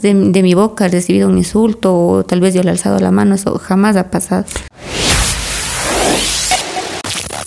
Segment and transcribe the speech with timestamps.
[0.00, 3.10] de, de mi boca recibido un insulto o tal vez yo le he alzado la
[3.10, 4.44] mano, eso jamás ha pasado.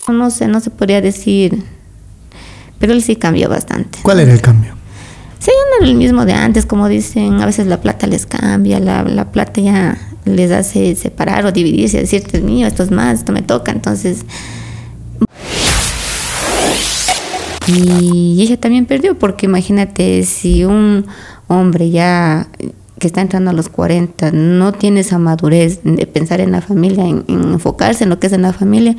[0.08, 1.64] No sé, no se podría decir,
[2.80, 4.00] pero él sí cambió bastante.
[4.02, 4.74] ¿Cuál era el cambio?
[5.40, 8.80] Sí, no era el mismo de antes, como dicen, a veces la plata les cambia,
[8.80, 12.92] la, la plata ya les hace separar o dividirse, decir, esto es mío, esto es
[12.92, 14.26] más, esto me toca, entonces...
[17.68, 21.06] Y ella también perdió, porque imagínate, si un
[21.50, 22.48] hombre ya
[23.00, 27.06] que está entrando a los 40 no tiene esa madurez de pensar en la familia,
[27.06, 28.96] en, en enfocarse en lo que es en la familia,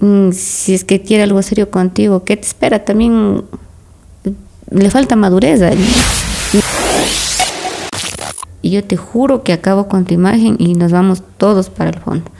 [0.00, 2.84] mm, si es que quiere algo serio contigo, ¿qué te espera?
[2.84, 3.44] También
[4.70, 5.62] le falta madurez.
[5.62, 5.70] a.
[8.62, 11.98] Y yo te juro que acabo con tu imagen y nos vamos todos para el
[12.00, 12.30] fondo.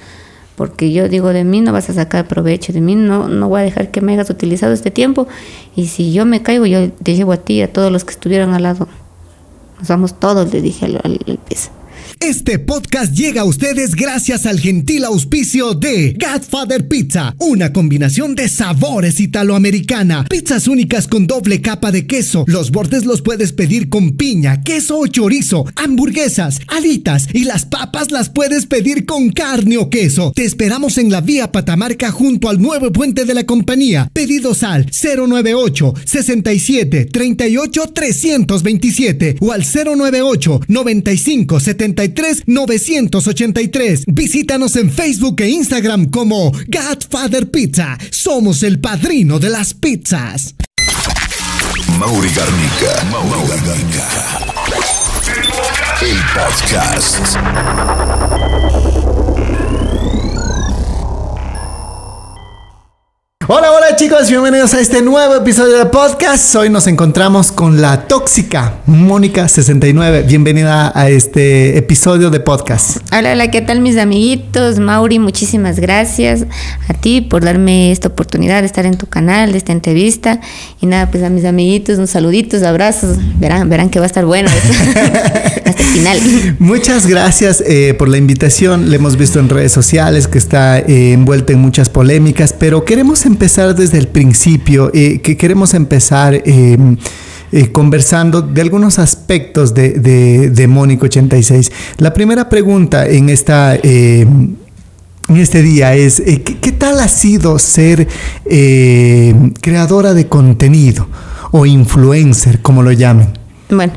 [0.56, 3.60] Porque yo digo, de mí no vas a sacar provecho, de mí no, no voy
[3.60, 5.28] a dejar que me hayas utilizado este tiempo.
[5.76, 8.54] Y si yo me caigo, yo te llevo a ti a todos los que estuvieron
[8.54, 8.88] al lado.
[9.78, 11.70] Nos vamos todos, le dije al, al, al piso.
[12.20, 18.48] Este podcast llega a ustedes gracias al gentil auspicio de Godfather Pizza, una combinación de
[18.48, 20.24] sabores italoamericana.
[20.28, 22.44] Pizzas únicas con doble capa de queso.
[22.46, 28.10] Los bordes los puedes pedir con piña, queso o chorizo, hamburguesas, alitas y las papas
[28.10, 30.32] las puedes pedir con carne o queso.
[30.34, 34.10] Te esperamos en la vía Patamarca junto al nuevo puente de la compañía.
[34.12, 42.05] Pedidos al 098 67 38 327 o al 098 95 73
[42.46, 44.04] 983.
[44.06, 47.98] Visítanos en Facebook e Instagram como Godfather Pizza.
[48.10, 50.54] Somos el padrino de las pizzas.
[51.98, 53.04] Mauri Garnica.
[53.10, 54.06] Mauri Garnica.
[56.02, 57.36] El podcast.
[63.48, 66.52] Hola, hola chicos, bienvenidos a este nuevo episodio de podcast.
[66.56, 70.26] Hoy nos encontramos con la tóxica Mónica69.
[70.26, 72.96] Bienvenida a este episodio de podcast.
[73.16, 74.80] Hola, hola, ¿qué tal mis amiguitos?
[74.80, 76.44] Mauri, muchísimas gracias
[76.88, 80.40] a ti por darme esta oportunidad de estar en tu canal, de esta entrevista.
[80.80, 83.16] Y nada, pues a mis amiguitos, unos saluditos, abrazos.
[83.38, 84.50] Verán, verán que va a estar bueno
[85.64, 86.56] hasta el final.
[86.58, 88.90] Muchas gracias eh, por la invitación.
[88.90, 93.24] Le hemos visto en redes sociales que está eh, envuelta en muchas polémicas, pero queremos
[93.24, 96.76] empezar desde el principio, eh, que queremos empezar eh,
[97.52, 101.70] eh, conversando de algunos aspectos de, de, de Mónico 86.
[101.98, 103.74] La primera pregunta en esta...
[103.76, 104.56] en
[105.28, 108.06] este día es, ¿qué, ¿qué, tal ha sido ser
[109.60, 111.08] creadora de contenido
[111.50, 113.30] o influencer, como lo llamen?
[113.68, 113.92] Bueno,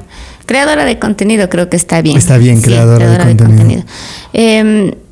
[0.47, 2.17] creadora de contenido creo que está bien.
[2.17, 3.83] Está bien, creadora, sí, creadora de, de, contenido.
[4.33, 5.08] contenido.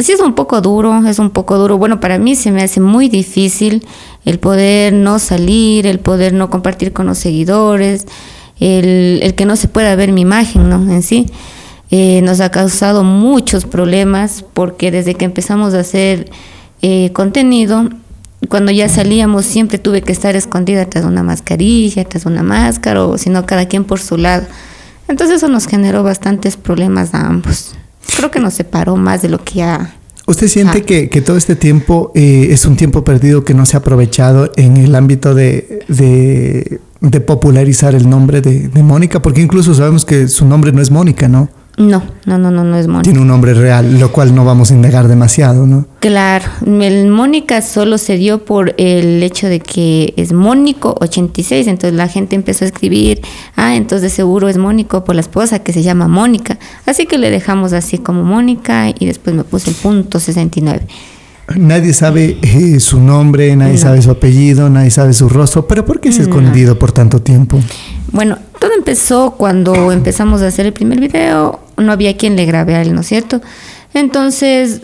[0.00, 1.76] Sí es un poco duro, es un poco duro.
[1.76, 3.84] Bueno, para mí se me hace muy difícil
[4.24, 8.06] el poder no salir, el poder no compartir con los seguidores,
[8.60, 10.76] el, el que no se pueda ver mi imagen, ¿no?
[10.88, 11.26] En sí.
[11.90, 16.30] Eh, nos ha causado muchos problemas porque desde que empezamos a hacer
[16.80, 17.88] eh, contenido,
[18.48, 23.18] cuando ya salíamos siempre tuve que estar escondida tras una mascarilla, tras una máscara, o
[23.18, 24.46] si no, cada quien por su lado.
[25.08, 27.74] Entonces eso nos generó bastantes problemas a ambos
[28.16, 29.94] creo que nos separó más de lo que ya...
[30.26, 30.84] ¿Usted siente ah.
[30.84, 34.52] que, que, todo este tiempo eh, es un tiempo perdido que no se ha aprovechado
[34.56, 39.22] en el ámbito de, de, de popularizar el nombre de, de, Mónica?
[39.22, 41.48] Porque incluso sabemos que su nombre no es Mónica, ¿no?
[41.78, 43.04] No, no, no, no, no es Mónica.
[43.04, 45.86] Tiene un nombre real, lo cual no vamos a indagar demasiado, ¿no?
[46.00, 51.96] Claro, el Mónica solo se dio por el hecho de que es Mónico 86, entonces
[51.96, 53.22] la gente empezó a escribir,
[53.54, 56.58] ah, entonces seguro es Mónico por la esposa que se llama Mónica.
[56.84, 60.86] Así que le dejamos así como Mónica y después me puse el punto 69.
[61.56, 63.78] Nadie sabe eh, su nombre, nadie no.
[63.78, 66.78] sabe su apellido, nadie sabe su rostro, pero ¿por qué se ha escondido no.
[66.78, 67.58] por tanto tiempo?
[68.12, 72.74] Bueno, todo empezó cuando empezamos a hacer el primer video, no había quien le grabe
[72.74, 73.40] a él, ¿no es cierto?
[73.94, 74.82] Entonces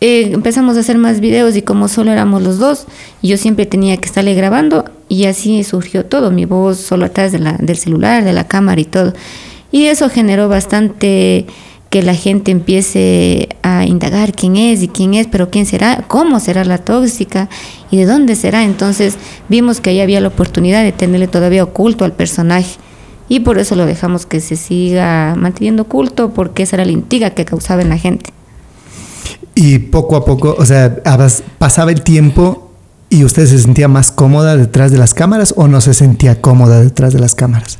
[0.00, 2.86] eh, empezamos a hacer más videos y como solo éramos los dos,
[3.22, 7.38] yo siempre tenía que estarle grabando y así surgió todo, mi voz solo atrás de
[7.38, 9.14] la, del celular, de la cámara y todo.
[9.72, 11.46] Y eso generó bastante
[11.90, 16.40] que la gente empiece a indagar quién es y quién es, pero quién será, cómo
[16.40, 17.48] será la tóxica
[17.90, 18.64] y de dónde será.
[18.64, 19.16] Entonces
[19.48, 22.76] vimos que ahí había la oportunidad de tenerle todavía oculto al personaje
[23.28, 27.30] y por eso lo dejamos que se siga manteniendo oculto porque esa era la intriga
[27.30, 28.30] que causaba en la gente.
[29.54, 31.02] Y poco a poco, o sea,
[31.58, 32.70] pasaba el tiempo
[33.08, 36.80] y usted se sentía más cómoda detrás de las cámaras o no se sentía cómoda
[36.80, 37.78] detrás de las cámaras?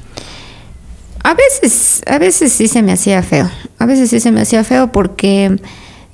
[1.24, 3.50] A veces, a veces sí se me hacía feo.
[3.78, 5.58] A veces sí se me hacía feo porque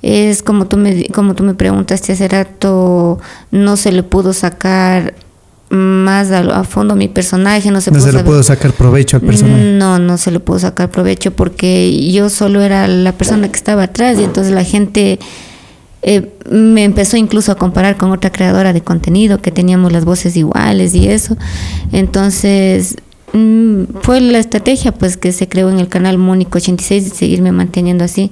[0.01, 3.19] es como tú me, como tú me preguntaste hace rato,
[3.51, 5.13] no se le pudo sacar
[5.71, 9.17] más a, a fondo mi personaje, no se No pudo se le pudo sacar provecho
[9.17, 9.63] al personaje.
[9.63, 13.83] No, no se le pudo sacar provecho porque yo solo era la persona que estaba
[13.83, 15.17] atrás y entonces la gente
[16.03, 20.35] eh, me empezó incluso a comparar con otra creadora de contenido que teníamos las voces
[20.35, 21.37] iguales y eso.
[21.91, 22.97] Entonces
[23.33, 27.51] mm, fue la estrategia pues que se creó en el canal Mónico 86 de seguirme
[27.51, 28.31] manteniendo así.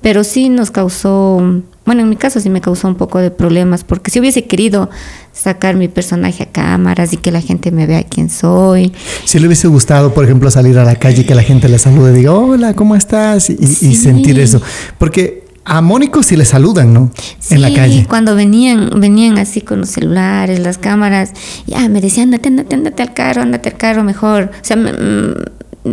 [0.00, 3.84] Pero sí nos causó, bueno, en mi caso sí me causó un poco de problemas,
[3.84, 4.90] porque si hubiese querido
[5.32, 8.92] sacar mi personaje a cámaras y que la gente me vea quién soy,
[9.24, 11.78] Si le hubiese gustado, por ejemplo, salir a la calle y que la gente le
[11.78, 13.50] salude y diga, hola, ¿cómo estás?
[13.50, 13.94] Y, y Sí.
[13.96, 14.60] sentir eso.
[14.98, 17.10] Porque a Mónico sí le saludan, ¿no?
[17.50, 18.06] en la Sí, calle.
[18.08, 21.32] cuando venían, venían así con los celulares, las cámaras,
[21.66, 24.50] ya me decían, ándate, ándate, ándate al carro, ándate al carro mejor.
[24.54, 25.34] O sea, me- mm,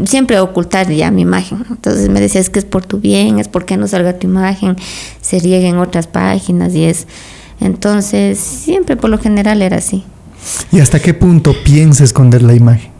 [0.06, 1.66] siempre ocultar ya mi imagen.
[1.70, 4.76] Entonces me decía, es que es por tu bien, es porque no salga tu imagen,
[5.22, 7.08] se riegue en otras páginas y es.
[7.60, 10.04] Entonces, siempre por lo general era así.
[10.72, 12.92] ¿Y hasta qué punto piensa esconder la imagen?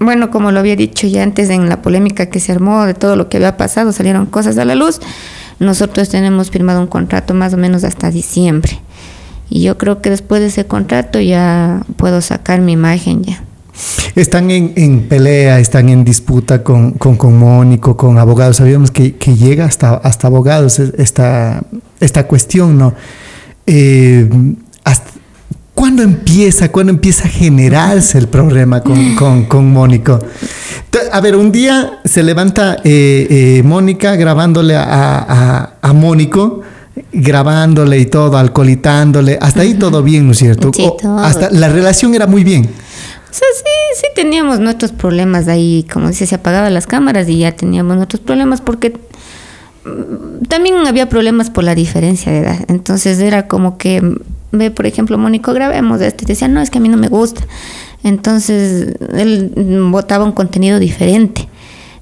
[0.00, 3.16] Bueno, como lo había dicho ya antes en la polémica que se armó de todo
[3.16, 5.00] lo que había pasado, salieron cosas a la luz.
[5.60, 8.80] Nosotros tenemos firmado un contrato más o menos hasta diciembre.
[9.48, 13.42] Y yo creo que después de ese contrato ya puedo sacar mi imagen ya.
[14.14, 18.56] Están en, en pelea, están en disputa con, con, con Mónico, con abogados.
[18.58, 21.62] Sabíamos que, que llega hasta, hasta abogados es- esta,
[22.00, 22.94] esta cuestión, ¿no?
[23.66, 24.28] Eh,
[24.84, 25.10] hasta-
[25.74, 26.70] ¿Cuándo empieza?
[26.70, 30.20] ¿Cuándo empieza a generarse el problema con, con, con Mónico?
[31.12, 33.26] A ver, un día se levanta eh,
[33.58, 36.60] eh, Mónica grabándole a, a, a Mónico,
[37.12, 39.36] grabándole y todo, alcoholitándole.
[39.40, 40.70] Hasta ahí todo bien, ¿no es cierto?
[40.84, 42.68] O- hasta la relación era muy bien.
[43.34, 47.50] Sea, sí, sí teníamos nuestros problemas ahí, como dice, se apagaban las cámaras y ya
[47.50, 48.96] teníamos nuestros problemas porque
[49.84, 52.64] mm, también había problemas por la diferencia de edad.
[52.68, 54.18] Entonces era como que, mm,
[54.52, 56.22] ve, por ejemplo, Mónico, grabemos esto.
[56.22, 57.44] Y decía, no, es que a mí no me gusta.
[58.04, 61.48] Entonces él mm, botaba un contenido diferente.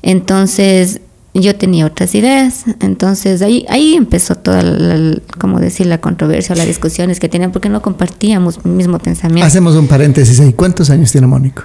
[0.03, 1.01] Entonces
[1.35, 2.65] yo tenía otras ideas.
[2.81, 7.53] Entonces ahí, ahí empezó toda, la, la- como decir, la controversia, las discusiones que tenían
[7.53, 9.47] porque no compartíamos el mismo pensamiento.
[9.47, 10.53] Hacemos un paréntesis ahí.
[10.53, 11.63] ¿Cuántos años tiene Mónico?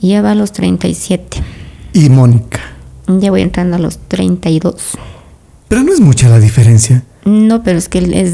[0.00, 1.38] Lleva a los 37.
[1.92, 2.60] Y Mónica.
[3.08, 4.74] Ya voy entrando a los 32.
[5.68, 7.02] Pero no es mucha la diferencia.
[7.24, 8.32] No, pero es que es.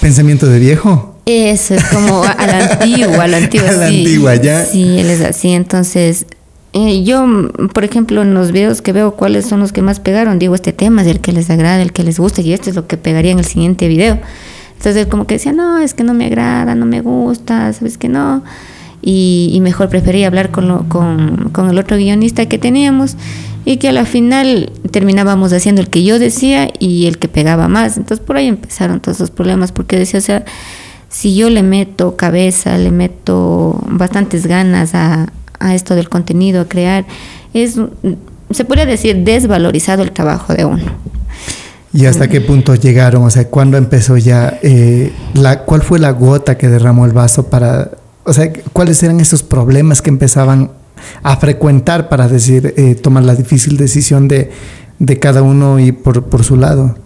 [0.00, 1.16] Pensamiento de viejo.
[1.26, 3.68] Eso es como a, a la antigua, a la antigua.
[3.68, 3.98] A la sí.
[3.98, 4.64] antigua, ya.
[4.64, 5.50] Sí, él es así.
[5.50, 6.26] Entonces,
[6.72, 7.26] eh, yo,
[7.72, 10.72] por ejemplo, en los videos que veo cuáles son los que más pegaron, digo, este
[10.72, 12.96] tema es el que les agrada, el que les gusta, y esto es lo que
[12.96, 14.18] pegaría en el siguiente video.
[14.76, 18.08] Entonces, como que decía, no, es que no me agrada, no me gusta, sabes que
[18.08, 18.42] no.
[19.02, 23.16] Y, y mejor prefería hablar con, lo- con, con el otro guionista que teníamos
[23.64, 27.66] y que a la final terminábamos haciendo el que yo decía y el que pegaba
[27.68, 27.96] más.
[27.96, 30.44] Entonces por ahí empezaron todos los problemas porque decía, o sea,
[31.08, 36.64] si yo le meto cabeza, le meto bastantes ganas a, a esto del contenido, a
[36.64, 37.06] crear,
[37.54, 37.76] es,
[38.50, 40.82] se podría decir, desvalorizado el trabajo de uno.
[41.92, 43.24] ¿Y hasta qué punto llegaron?
[43.24, 44.58] O sea, ¿cuándo empezó ya?
[44.62, 47.90] eh, la, ¿Cuál fue la gota que derramó el vaso para...
[48.24, 50.70] O sea, ¿cuáles eran esos problemas que empezaban
[51.22, 54.50] a frecuentar para decir, eh, tomar la difícil decisión de,
[54.98, 56.96] de cada uno y por, por su lado?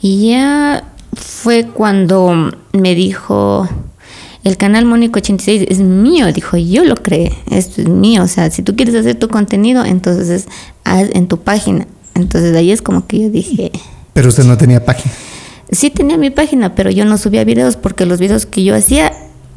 [0.00, 3.68] Y ya fue cuando me dijo,
[4.46, 8.48] el canal Mónico 86 es mío, dijo, yo lo creé, esto es mío, o sea,
[8.50, 10.46] si tú quieres hacer tu contenido, entonces
[10.84, 11.86] haz en tu página.
[12.14, 13.72] Entonces ahí es como que yo dije,
[14.12, 15.12] Pero usted no tenía página.
[15.72, 19.12] sí tenía mi página, pero yo no subía videos porque los videos que yo hacía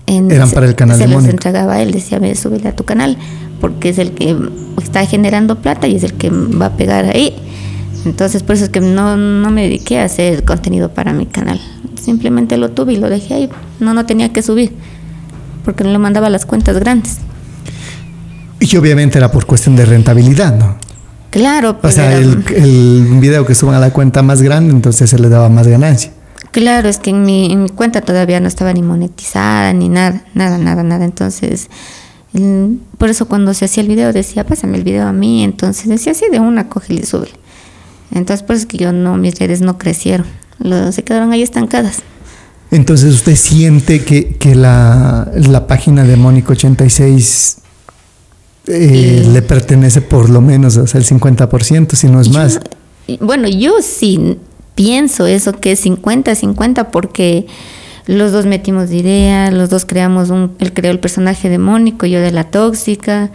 [0.07, 2.75] en- Eran se- para el canal se de los entregaba él, decía, ve, súbele a
[2.75, 3.15] tu canal,
[3.61, 4.35] porque es el que
[4.81, 7.35] está generando plata y es el que va a pegar ahí.
[8.05, 11.59] Entonces, por eso es que no, no me dediqué a hacer contenido para mi canal.
[12.01, 13.49] Simplemente lo tuve y lo dejé ahí.
[13.79, 14.73] No, no tenía que subir,
[15.65, 17.17] porque no le mandaba las cuentas grandes.
[18.59, 20.77] Y obviamente era por cuestión de rentabilidad, ¿no?
[21.29, 24.71] Claro, O pues sea, era- el, el video que suban a la cuenta más grande,
[24.71, 26.11] entonces se le daba más ganancia.
[26.51, 30.23] Claro, es que en mi, en mi cuenta todavía no estaba ni monetizada, ni nada,
[30.33, 31.05] nada, nada, nada.
[31.05, 31.69] Entonces,
[32.97, 35.43] por eso cuando se hacía el video decía, pásame el video a mí.
[35.43, 37.33] Entonces decía así de una, cógele y súbele.
[38.11, 40.25] Entonces, por eso es que yo no, mis redes no crecieron.
[40.59, 41.99] Lo- se quedaron ahí estancadas.
[42.71, 47.57] Entonces usted siente que, que la, la página de Mónico 86
[48.67, 52.59] eh, le pertenece por lo menos o sea, el 50%, si no es más.
[53.21, 54.37] Bueno, yo sí
[54.75, 57.47] pienso eso que es 50-50 porque
[58.05, 62.05] los dos metimos de idea, los dos creamos un, él creó el personaje de Mónico,
[62.05, 63.31] yo de la tóxica,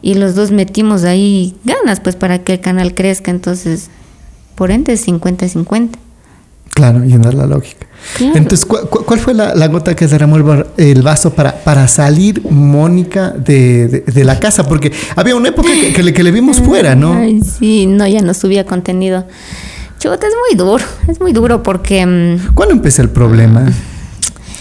[0.00, 3.90] y los dos metimos ahí ganas pues para que el canal crezca, entonces
[4.54, 5.90] por ende es 50-50.
[6.74, 7.86] Claro, yendo a la lógica.
[8.16, 8.34] Claro.
[8.36, 11.54] Entonces, ¿cu- cu- ¿cuál, fue la, la gota que derramó el, bar- el vaso para,
[11.62, 14.66] para salir Mónica de, de- de la casa?
[14.66, 17.12] Porque había una época que, que le, que le vimos fuera, ¿no?
[17.12, 19.26] Ay, sí, no, ya no subía contenido.
[19.98, 22.04] Chuta, es muy duro, es muy duro porque...
[22.06, 23.70] mm, ¿Cuándo empezó el problema?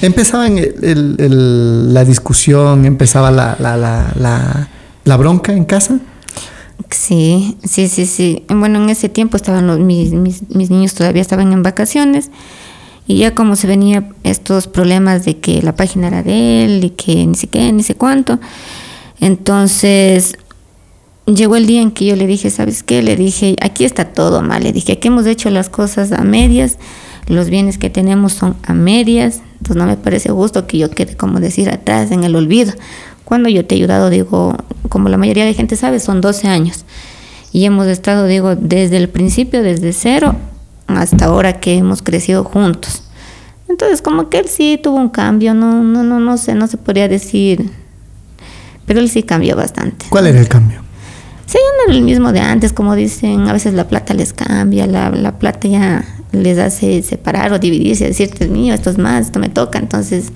[0.01, 4.67] Empezaba en el- el- el- la discusión, empezaba la, la, la, la,
[5.05, 5.97] la bronca en casa.
[6.89, 8.43] Sí, sí, sí, sí.
[8.47, 12.31] Bueno, en ese tiempo estaban los, mis, mis, mis niños todavía estaban en vacaciones
[13.07, 16.89] y ya como se venía estos problemas de que la página era de él y
[16.91, 18.39] que ni sé qué, ni sé cuánto.
[19.19, 20.37] Entonces
[21.25, 23.01] llegó el día en que yo le dije, ¿sabes qué?
[23.01, 24.63] Le dije, aquí está todo mal.
[24.63, 26.77] Le dije, aquí hemos hecho las cosas a medias,
[27.27, 31.15] los bienes que tenemos son a medias, entonces no me parece justo que yo quede,
[31.15, 32.73] como decir, atrás en el olvido.
[33.25, 34.55] Cuando yo te he ayudado, digo,
[34.89, 36.85] como la mayoría de gente sabe, son 12 años.
[37.51, 40.35] Y hemos estado, digo, desde el principio, desde cero,
[40.87, 43.03] hasta ahora que hemos crecido juntos.
[43.69, 46.77] Entonces, como que él sí tuvo un cambio, no, no, no, no sé, no se
[46.77, 47.71] podría decir,
[48.85, 50.05] pero él sí cambió bastante.
[50.09, 50.81] ¿Cuál era el cambio?
[51.45, 54.87] Sí, no era el mismo de antes, como dicen, a veces la plata les cambia,
[54.87, 58.97] la, la plata ya les hace separar o dividirse, decir, este es mío, esto es
[58.97, 60.31] más, esto me toca, entonces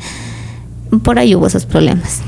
[1.03, 2.21] por ahí hubo esos problemas.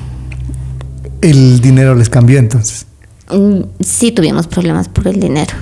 [1.21, 2.85] El dinero les cambió entonces.
[3.31, 5.53] Mm, Sí tuvimos problemas por el dinero.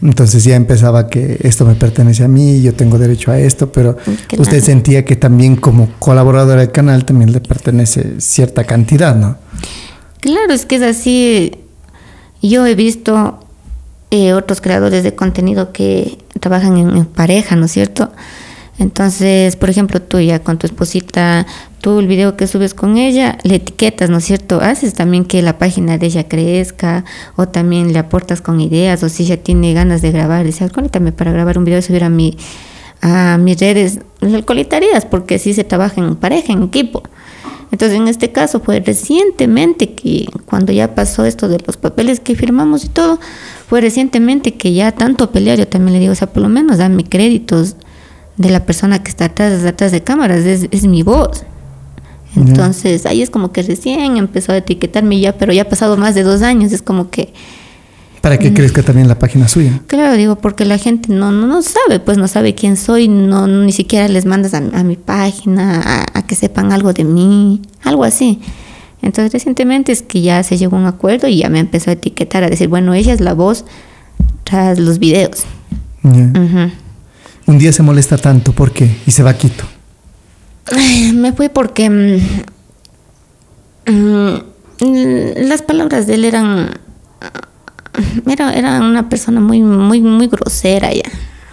[0.00, 3.96] Entonces ya empezaba que esto me pertenece a mí, yo tengo derecho a esto, pero
[4.26, 4.42] Claro.
[4.42, 9.36] usted sentía que también como colaboradora del canal también le pertenece cierta cantidad, ¿no?
[10.20, 11.52] Claro, es que es así.
[12.42, 13.38] Yo he visto
[14.10, 18.10] eh, otros creadores de contenido que trabajan en, en pareja, ¿no es cierto?
[18.78, 21.46] Entonces, por ejemplo, tú ya con tu esposita,
[21.82, 24.60] tú el video que subes con ella, le etiquetas, ¿no es cierto?
[24.62, 27.04] Haces también que la página de ella crezca,
[27.36, 31.12] o también le aportas con ideas, o si ella tiene ganas de grabar, dice, conectame
[31.12, 32.38] para grabar un video y subir a mi
[33.04, 37.02] a mis redes, le colitarías, porque así se trabaja en pareja, en equipo.
[37.72, 42.36] Entonces, en este caso fue recientemente que cuando ya pasó esto de los papeles que
[42.36, 43.18] firmamos y todo,
[43.68, 46.78] fue recientemente que ya tanto pelear, yo también le digo, o sea, por lo menos
[46.78, 47.74] dame créditos
[48.36, 51.44] de la persona que está atrás, atrás de cámaras, es, es mi voz.
[52.36, 56.14] Entonces, ahí es como que recién empezó a etiquetarme ya, pero ya ha pasado más
[56.14, 57.32] de dos años, es como que,
[58.22, 59.80] Para que crezca también la página suya.
[59.86, 63.46] claro, digo, porque la gente no, no, no sabe, pues no sabe quién soy, no,
[63.46, 67.60] ni siquiera les mandas a, a mi página, a, a que sepan algo de mí,
[67.82, 68.40] algo así.
[69.02, 71.94] Entonces, recientemente es que ya se llegó a un acuerdo y ya me empezó a
[71.94, 73.64] etiquetar, a decir, bueno, ella es la voz
[74.44, 75.42] tras los videos.
[76.04, 78.88] Un día se molesta tanto, ¿por qué?
[79.06, 79.64] Y se va a Quito.
[81.14, 82.18] Me fue porque mm,
[83.86, 84.36] mm,
[85.48, 86.70] las palabras de él eran
[88.26, 91.02] era, era una persona muy muy muy grosera ya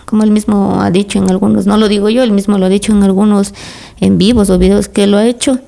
[0.06, 2.70] como él mismo ha dicho en algunos no lo digo yo él mismo lo ha
[2.70, 3.54] dicho en algunos
[4.00, 5.60] en vivos o videos que lo ha hecho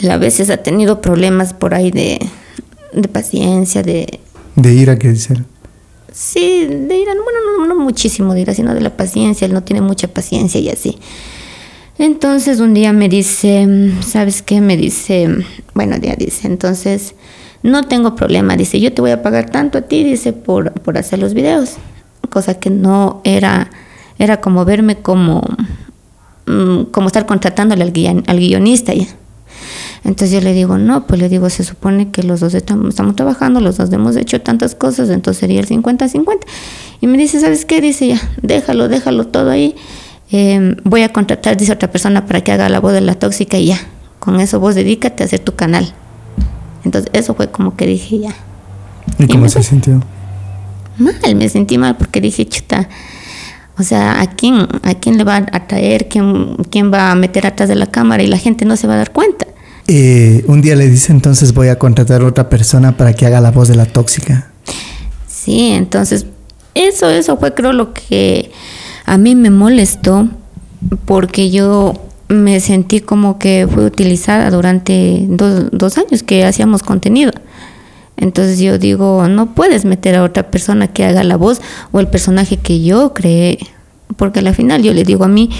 [0.00, 2.20] él a veces ha tenido problemas por ahí de,
[2.92, 4.20] de paciencia de
[4.56, 5.34] De ira, que dice.
[6.12, 9.62] Sí, de ira, bueno, no, no muchísimo de ira, sino de la paciencia, él no
[9.62, 10.98] tiene mucha paciencia y así.
[11.98, 13.66] Entonces un día me dice,
[14.02, 14.60] ¿sabes qué?
[14.60, 15.28] Me dice,
[15.74, 17.14] bueno, ya dice, entonces
[17.62, 20.98] no tengo problema, dice, yo te voy a pagar tanto a ti, dice, por, por
[20.98, 21.76] hacer los videos.
[22.28, 23.70] Cosa que no era,
[24.18, 25.42] era como verme como,
[26.46, 29.06] mm, como estar contratándole al, guion- al guionista ya.
[30.04, 33.16] Entonces yo le digo, no, pues le digo, se supone que los dos estamos, estamos
[33.16, 36.40] trabajando, los dos hemos hecho tantas cosas, entonces sería el 50-50.
[37.00, 37.80] Y me dice, ¿sabes qué?
[37.80, 39.74] Dice, ya, déjalo, déjalo todo ahí.
[40.32, 43.58] Eh, voy a contratar, dice otra persona, para que haga la voz de la tóxica
[43.58, 43.78] y ya.
[44.18, 45.92] Con eso vos dedícate a hacer tu canal.
[46.84, 48.34] Entonces eso fue como que dije, ya.
[49.18, 49.62] ¿Y Y cómo se fue.
[49.62, 50.02] sintió?
[50.98, 52.88] Mal, me sentí mal porque dije, chuta,
[53.78, 56.08] o sea, ¿a quién, a quién le va a traer?
[56.08, 58.22] ¿Quién, ¿Quién va a meter atrás de la cámara?
[58.22, 59.46] Y la gente no se va a dar cuenta.
[59.88, 63.40] Eh, un día le dice, entonces voy a contratar a otra persona para que haga
[63.40, 64.50] la voz de la tóxica.
[65.28, 66.26] Sí, entonces
[66.74, 68.50] eso, eso fue creo lo que
[69.06, 70.28] a mí me molestó
[71.04, 71.94] porque yo
[72.28, 77.32] me sentí como que fui utilizada durante dos, dos años que hacíamos contenido.
[78.16, 81.60] Entonces yo digo, no puedes meter a otra persona que haga la voz
[81.92, 83.58] o el personaje que yo creé.
[84.16, 85.50] Porque al final yo le digo, a mí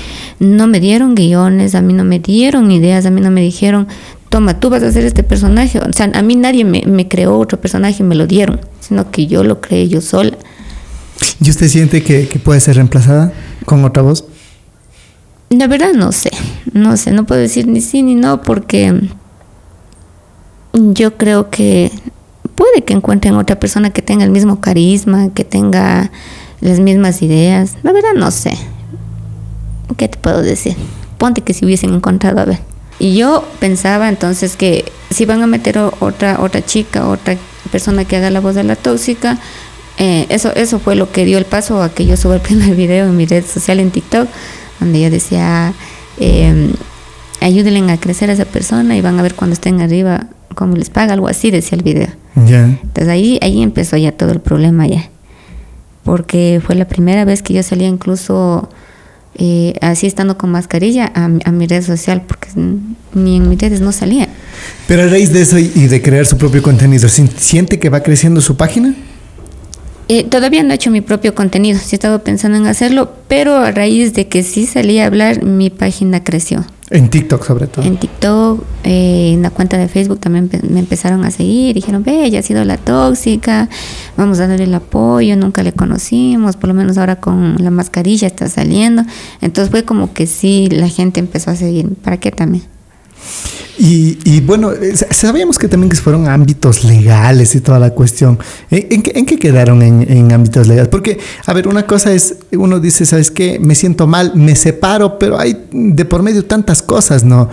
[0.41, 3.87] no me dieron guiones, a mí no me dieron ideas, a mí no me dijeron,
[4.29, 5.79] toma, tú vas a hacer este personaje.
[5.79, 9.11] O sea, a mí nadie me, me creó otro personaje y me lo dieron, sino
[9.11, 10.37] que yo lo creé yo sola.
[11.41, 13.33] ¿Y usted siente que, que puede ser reemplazada
[13.65, 14.25] con otra voz?
[15.51, 16.31] La verdad no sé,
[16.73, 19.09] no sé, no puedo decir ni sí ni no porque
[20.73, 21.93] yo creo que
[22.55, 26.11] puede que encuentren otra persona que tenga el mismo carisma, que tenga
[26.61, 27.77] las mismas ideas.
[27.83, 28.57] La verdad no sé.
[29.97, 30.77] ¿qué te puedo decir?
[31.19, 32.59] Ponte que si hubiesen encontrado, a ver.
[32.99, 37.37] Y yo pensaba entonces que si van a meter otra, otra chica, otra
[37.71, 39.39] persona que haga la voz de la tóxica,
[39.99, 42.75] eh, eso, eso fue lo que dio el paso a que yo suba el primer
[42.75, 44.29] video en mi red social en TikTok,
[44.81, 45.73] donde yo decía,
[46.19, 46.71] eh,
[47.41, 50.91] ayúdenle a crecer a esa persona y van a ver cuando estén arriba cómo les
[50.91, 52.09] paga, algo así decía el video.
[52.83, 55.09] Entonces ahí, ahí empezó ya todo el problema ya.
[56.05, 58.69] Porque fue la primera vez que yo salía incluso
[59.39, 62.49] eh, así estando con mascarilla a, mi- a mi red social, porque
[63.13, 64.29] ni en mis redes no salía.
[64.87, 68.01] Pero a raíz de eso y de crear su propio contenido, ¿sin- ¿siente que va
[68.01, 68.95] creciendo su página?
[70.09, 73.57] Eh, todavía no he hecho mi propio contenido, sí he estado pensando en hacerlo, pero
[73.57, 76.65] a raíz de que sí salí a hablar, mi página creció.
[76.91, 77.85] En TikTok sobre todo.
[77.85, 81.75] En TikTok, eh, en la cuenta de Facebook también me empezaron a seguir.
[81.75, 83.69] Dijeron, ve, ella ha sido la tóxica,
[84.17, 88.29] vamos a darle el apoyo, nunca le conocimos, por lo menos ahora con la mascarilla
[88.29, 89.03] está saliendo.
[89.41, 91.93] Entonces fue como que sí, la gente empezó a seguir.
[91.97, 92.63] ¿Para qué también?
[93.79, 97.91] Y, y bueno, eh, sa- sabíamos que también que fueron ámbitos legales y toda la
[97.91, 98.39] cuestión.
[98.71, 100.89] ¿En, qué, en qué quedaron en, ámbitos legales?
[100.89, 103.59] Porque, a ver, una cosa es, uno dice, ¿sabes qué?
[103.61, 107.51] Me siento mal, me separo, pero hay de por medio tantas cosas, ¿no?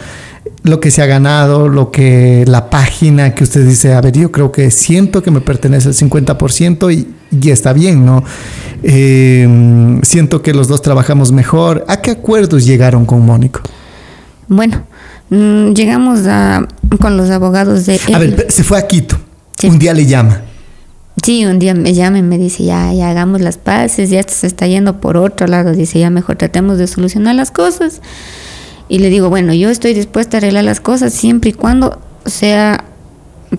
[0.63, 4.32] Lo que se ha ganado, lo que la página que usted dice, a ver, yo
[4.32, 8.24] creo que siento que me pertenece el 50% y, y está bien, ¿no?
[8.82, 11.84] Eh, siento que los dos trabajamos mejor.
[11.89, 13.60] ¿A qué acuerdos llegaron con Mónico?
[14.48, 14.84] Bueno,
[15.34, 16.68] mm, llegamos a,
[17.00, 18.00] con los abogados de...
[18.13, 18.36] A él.
[18.36, 19.18] ver, se fue a Quito.
[19.58, 19.68] Sí.
[19.68, 20.42] Un día le llama.
[21.24, 24.34] Sí, un día me llama y me dice, ya, ya hagamos las paces, ya esto
[24.34, 25.72] se está yendo por otro lado.
[25.72, 28.02] Dice, ya mejor tratemos de solucionar las cosas.
[28.90, 32.86] Y le digo, bueno, yo estoy dispuesta a arreglar las cosas siempre y cuando sea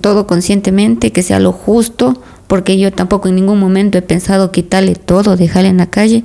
[0.01, 4.95] todo conscientemente, que sea lo justo, porque yo tampoco en ningún momento he pensado quitarle
[4.95, 6.25] todo, dejarle en la calle,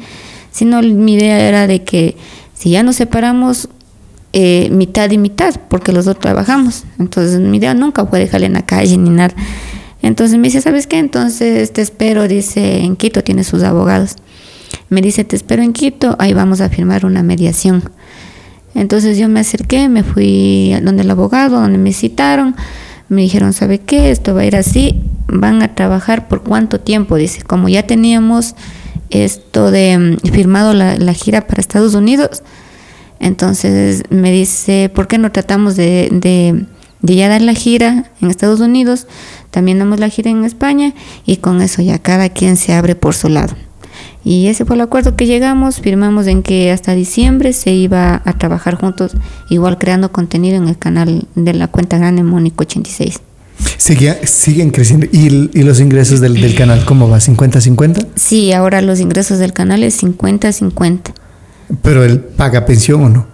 [0.51, 2.17] sino mi idea era de que
[2.53, 3.69] si ya nos separamos,
[4.31, 6.83] eh, mitad y mitad, porque los dos trabajamos.
[6.99, 9.33] Entonces mi idea nunca fue dejarle en la calle ni nada.
[10.01, 10.99] Entonces me dice, ¿sabes qué?
[10.99, 14.15] Entonces te espero, dice, en Quito tiene sus abogados.
[14.89, 17.83] Me dice, te espero en Quito, ahí vamos a firmar una mediación.
[18.75, 22.55] Entonces yo me acerqué, me fui donde el abogado, donde me citaron,
[23.09, 24.11] me dijeron, ¿sabe qué?
[24.11, 28.53] Esto va a ir así, van a trabajar por cuánto tiempo, dice, como ya teníamos
[29.09, 32.43] esto de mm, firmado la gira para Estados Unidos,
[33.19, 36.65] entonces me dice, ¿por qué no tratamos de, de,
[37.01, 39.07] de ya dar la gira en Estados Unidos?
[39.51, 40.93] También damos la gira en España
[41.25, 43.55] y con eso ya cada quien se abre por su lado.
[44.23, 48.37] Y ese fue el acuerdo que llegamos, firmamos en que hasta diciembre se iba a
[48.37, 49.13] trabajar juntos,
[49.49, 53.19] igual creando contenido en el canal de la cuenta grande Mónico 86.
[53.77, 55.05] Seguía- siguen creciendo.
[55.11, 55.29] ¿Y,
[55.63, 57.17] los ingresos del, del canal cómo va?
[57.17, 58.07] ¿50-50?
[58.15, 60.99] Sí, ahora los ingresos del canal es 50-50.
[61.81, 63.25] ¿Pero él paga pensión o no?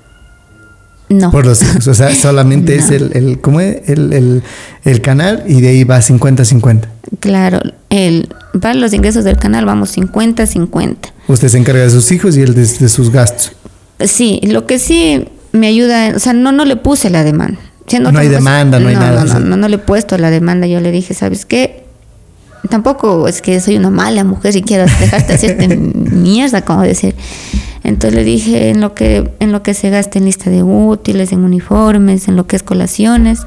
[1.07, 1.29] No.
[1.31, 1.87] Por los hijos.
[1.87, 3.87] O sea, solamente es el, el, ¿cómo es?
[3.89, 4.43] El, el-
[4.83, 6.81] el canal y de ahí va 50-50.
[7.19, 8.27] Claro, el,
[8.61, 10.95] para los ingresos del canal vamos 50-50.
[11.27, 13.51] Usted se encarga de sus hijos y él de, de sus gastos.
[13.99, 17.59] Sí, lo que sí me ayuda, o sea, no, no le puse la demanda.
[17.87, 20.29] Siendo No hay cosa- demanda, no hay nada, no, no, no le he puesto la
[20.31, 20.65] demanda.
[20.67, 21.85] Yo le dije, ¿sabes qué?
[22.69, 27.13] Tampoco es que soy una mala mujer y quiero dejarte hacerte mierda, como decir.
[27.85, 31.31] Entonces le dije, en lo que en lo que se gasta en lista de útiles,
[31.31, 33.41] en uniformes, en lo que es colaciones,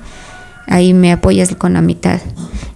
[0.68, 2.20] ahí me apoyas con la mitad.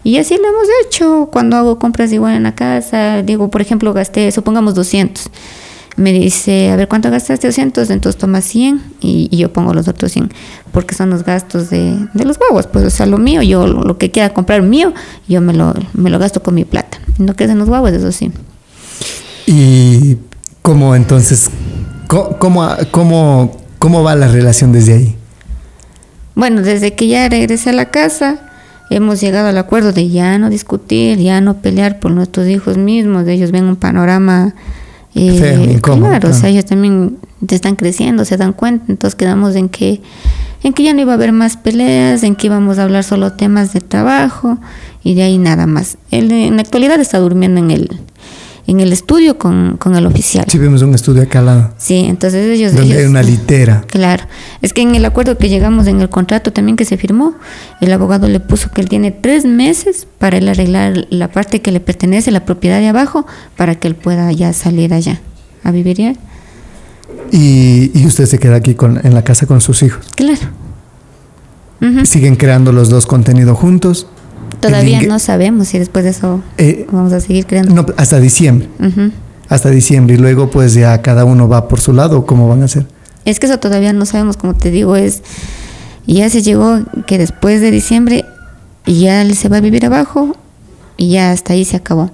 [0.02, 1.28] Y así lo hemos hecho.
[1.32, 5.30] Cuando hago compras igual en la casa, digo, por ejemplo, gasté, supongamos 200.
[5.96, 7.46] Me dice, a ver, ¿cuánto gastaste?
[7.46, 10.30] 200, entonces toma 100 y, yo pongo los otros 100,
[10.72, 13.98] porque son los gastos de, los huevos, pues, o sea, lo mío, yo lo, lo
[13.98, 14.94] que quiera comprar mío,
[15.28, 16.98] yo me lo, me lo gasto con mi plata.
[17.18, 18.32] No que es en los huevos, eso sí.
[19.46, 20.16] ¿Y
[20.62, 21.50] cómo entonces,
[22.08, 25.16] cómo, cómo, cómo va la relación desde ahí?
[26.34, 28.38] Bueno, desde que ya regresé a la casa,
[28.88, 33.26] hemos llegado al acuerdo de ya no discutir, ya no pelear por nuestros hijos mismos.
[33.26, 34.54] De ellos ven un panorama
[35.14, 38.86] eh, Feo, incómodo, claro, o sea, ellos también te están creciendo, se dan cuenta.
[38.88, 40.00] Entonces quedamos en que,
[40.62, 43.32] en que ya no iba a haber más peleas, en que íbamos a hablar solo
[43.32, 44.58] temas de trabajo
[45.04, 45.98] y de ahí nada más.
[46.10, 48.00] Él en la actualidad está durmiendo en el,
[48.66, 50.44] en el estudio con, con el oficial.
[50.48, 52.72] Sí, vemos un estudio acá al lado, Sí, entonces ellos...
[52.74, 53.84] donde hay ellos- una litera.
[53.88, 54.24] Claro,
[54.62, 57.34] es que en el acuerdo que llegamos en el contrato también que se firmó,
[57.80, 61.72] el abogado le puso que él tiene tres meses para él arreglar la parte que
[61.72, 65.20] le pertenece, la propiedad de abajo, para que él pueda ya salir allá
[65.64, 66.14] a vivir ya.
[67.30, 70.06] Y, y usted se queda aquí con, en la casa con sus hijos.
[70.14, 70.40] Claro.
[71.80, 72.04] Ujú.
[72.06, 74.06] Siguen creando los dos contenido juntos.
[74.62, 77.74] Todavía no sabemos si después de eso Eh, vamos a seguir creando.
[77.74, 78.68] No, hasta diciembre.
[79.48, 82.64] Hasta diciembre y luego pues ya cada uno va por su lado, ¿cómo van a
[82.64, 82.86] hacer?
[83.24, 85.22] Es que eso todavía no sabemos, como te digo, es
[86.06, 88.24] ya se llegó que después de diciembre
[88.86, 90.36] ya él se va a vivir abajo
[90.96, 92.10] y ya hasta ahí se acabó.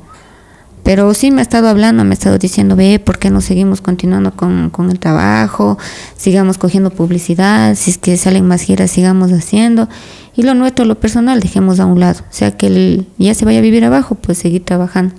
[0.82, 3.82] Pero sí me ha estado hablando, me ha estado diciendo, ve, ¿por qué no seguimos
[3.82, 5.76] continuando con, con el trabajo?
[6.16, 9.88] Sigamos cogiendo publicidad, si es que salen más giras, sigamos haciendo.
[10.36, 12.20] Y lo nuestro, lo personal, dejemos a un lado.
[12.20, 15.14] O sea, que él ya se vaya a vivir abajo, pues seguir trabajando.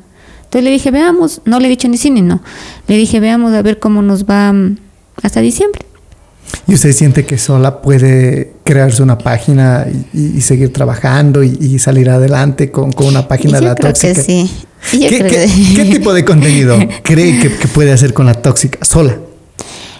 [0.46, 2.42] Entonces le dije, veamos, no le he dicho ni sí ni no.
[2.88, 4.78] Le dije, veamos a ver cómo nos va mm,
[5.22, 5.82] hasta diciembre.
[6.68, 11.78] ¿Y usted siente que sola puede crearse una página y, y seguir trabajando y, y,
[11.78, 14.14] salir adelante con, con una página de la creo tóxica?
[14.16, 14.50] que sí.
[14.94, 18.26] Yo ¿Qué, creo qué- que- qué tipo de contenido cree que, que puede hacer con
[18.26, 19.18] la tóxica sola?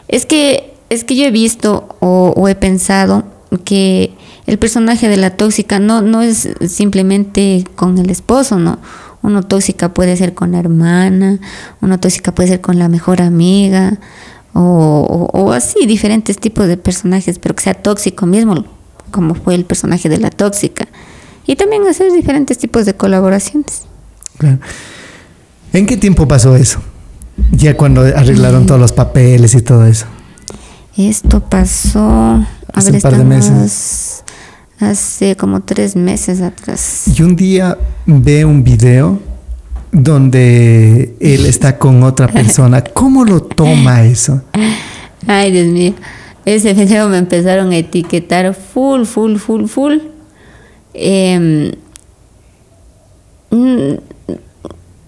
[0.08, 3.26] Es que, es que yo he visto o, o he pensado
[3.66, 4.14] que
[4.50, 8.80] el personaje de la tóxica no, no es simplemente con el esposo, ¿no?
[9.22, 11.40] Uno tóxica puede ser con la hermana,
[11.82, 13.98] uno tóxica puede ser con la mejor amiga,
[14.54, 14.62] o,
[15.32, 18.66] o- o así, diferentes tipos de personajes, pero que sea tóxico mismo,
[19.12, 20.88] como fue el personaje de la tóxica.
[21.46, 23.84] Y también hacer diferentes tipos de colaboraciones.
[24.38, 24.60] Claro.
[25.74, 26.80] ¿En qué tiempo pasó eso?
[27.52, 30.06] Ya cuando arreglaron todos los papeles y todo eso.
[30.98, 32.00] Esto pasó.
[32.02, 34.09] A Hace ver, un par de meses.
[34.80, 37.04] Hace como tres meses atrás.
[37.08, 39.20] Y un día ve un video
[39.92, 42.84] donde él está con otra persona.
[42.84, 44.42] ¿Cómo lo toma eso?
[45.28, 45.94] Ay, Dios mío.
[46.46, 49.98] Ese video me empezaron a etiquetar full, full, full, full.
[50.94, 51.72] Em,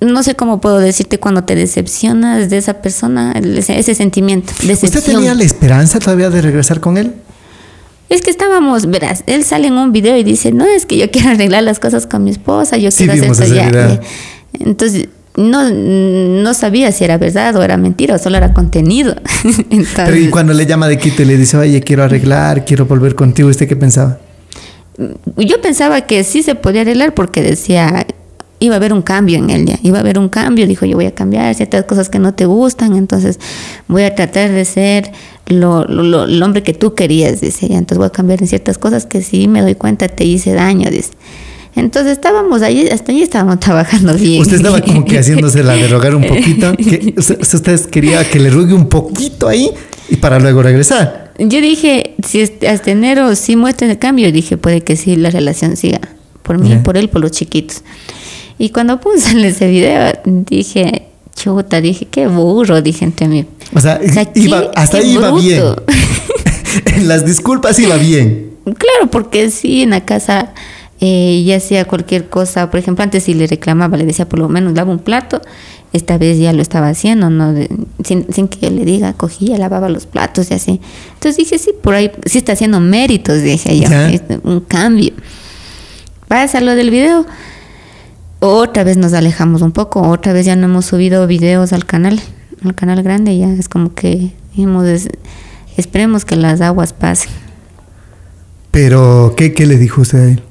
[0.01, 4.51] no sé cómo puedo decirte cuando te decepcionas de esa persona, ese, ese sentimiento.
[4.63, 4.99] Decepción.
[4.99, 7.13] ¿Usted tenía la esperanza todavía de regresar con él?
[8.11, 11.09] Es que estábamos, verás, él sale en un video y dice, no, es que yo
[11.09, 14.01] quiero arreglar las cosas con mi esposa, yo Sí, quiero hacer ese ya, ya".
[14.59, 19.15] Entonces, no, no sabía si era verdad o era mentira o solo era contenido.
[19.69, 22.85] Entonces, Pero y cuando le llama de Quito y le dice, oye, quiero arreglar, quiero
[22.85, 24.19] volver contigo, ¿usted qué pensaba?
[25.37, 28.05] yo pensaba que sí se podía arreglar porque decía,
[28.61, 30.95] iba a haber un cambio en él ya, iba a haber un cambio, dijo, yo
[30.95, 33.39] voy a cambiar ciertas cosas que no te gustan, entonces
[33.89, 35.11] voy a tratar de ser
[35.47, 38.47] lo, lo- lo- el hombre que tú querías, dice, "ya, entonces voy a cambiar en
[38.47, 41.09] ciertas cosas que sí me doy cuenta te hice daño, dice.
[41.75, 44.41] Entonces estábamos ahí, hasta ahí estábamos trabajando bien.
[44.41, 46.73] Usted estaba como que haciéndose la de rogar un poquito.
[46.77, 49.71] Que usted, quería que le rugue un poquito ahí
[50.09, 51.31] y para luego regresar.
[51.39, 55.29] Yo dije, si este- hasta enero sí muestra el cambio, dije, puede que sí la
[55.31, 56.01] relación siga.
[56.43, 57.83] Por mí, por él, por los chiquitos.
[58.57, 63.45] Y cuando puse ese video, dije, chuta, dije, qué burro, dije entre mí.
[63.73, 65.63] O sea, O sea, iba, qué- hasta qué ahí iba bien.
[66.85, 68.51] en las disculpas iba bien.
[68.65, 70.53] Claro, porque sí, en la casa
[70.99, 72.69] eh, ya hacía cualquier cosa.
[72.69, 75.41] Por ejemplo, antes si le reclamaba, le decía por lo menos lava un plato.
[75.93, 77.51] Esta vez ya lo estaba haciendo, ¿no?
[77.53, 77.69] De-
[78.05, 80.79] sin, sin que yo le diga, cogía, lavaba los platos y así.
[81.15, 83.89] Entonces dije, sí, por ahí sí está haciendo méritos, dije yo.
[83.89, 84.09] Ya.
[84.11, 85.11] es un cambio.
[86.27, 87.25] Pasa lo del video.
[88.43, 92.19] Otra vez nos alejamos un poco, otra vez ya no hemos subido videos al canal,
[92.65, 95.09] al canal grande, ya es como que dijimos, es-
[95.77, 97.31] esperemos que las aguas pasen.
[98.71, 100.41] Pero, ¿qué, qué le dijo usted a él?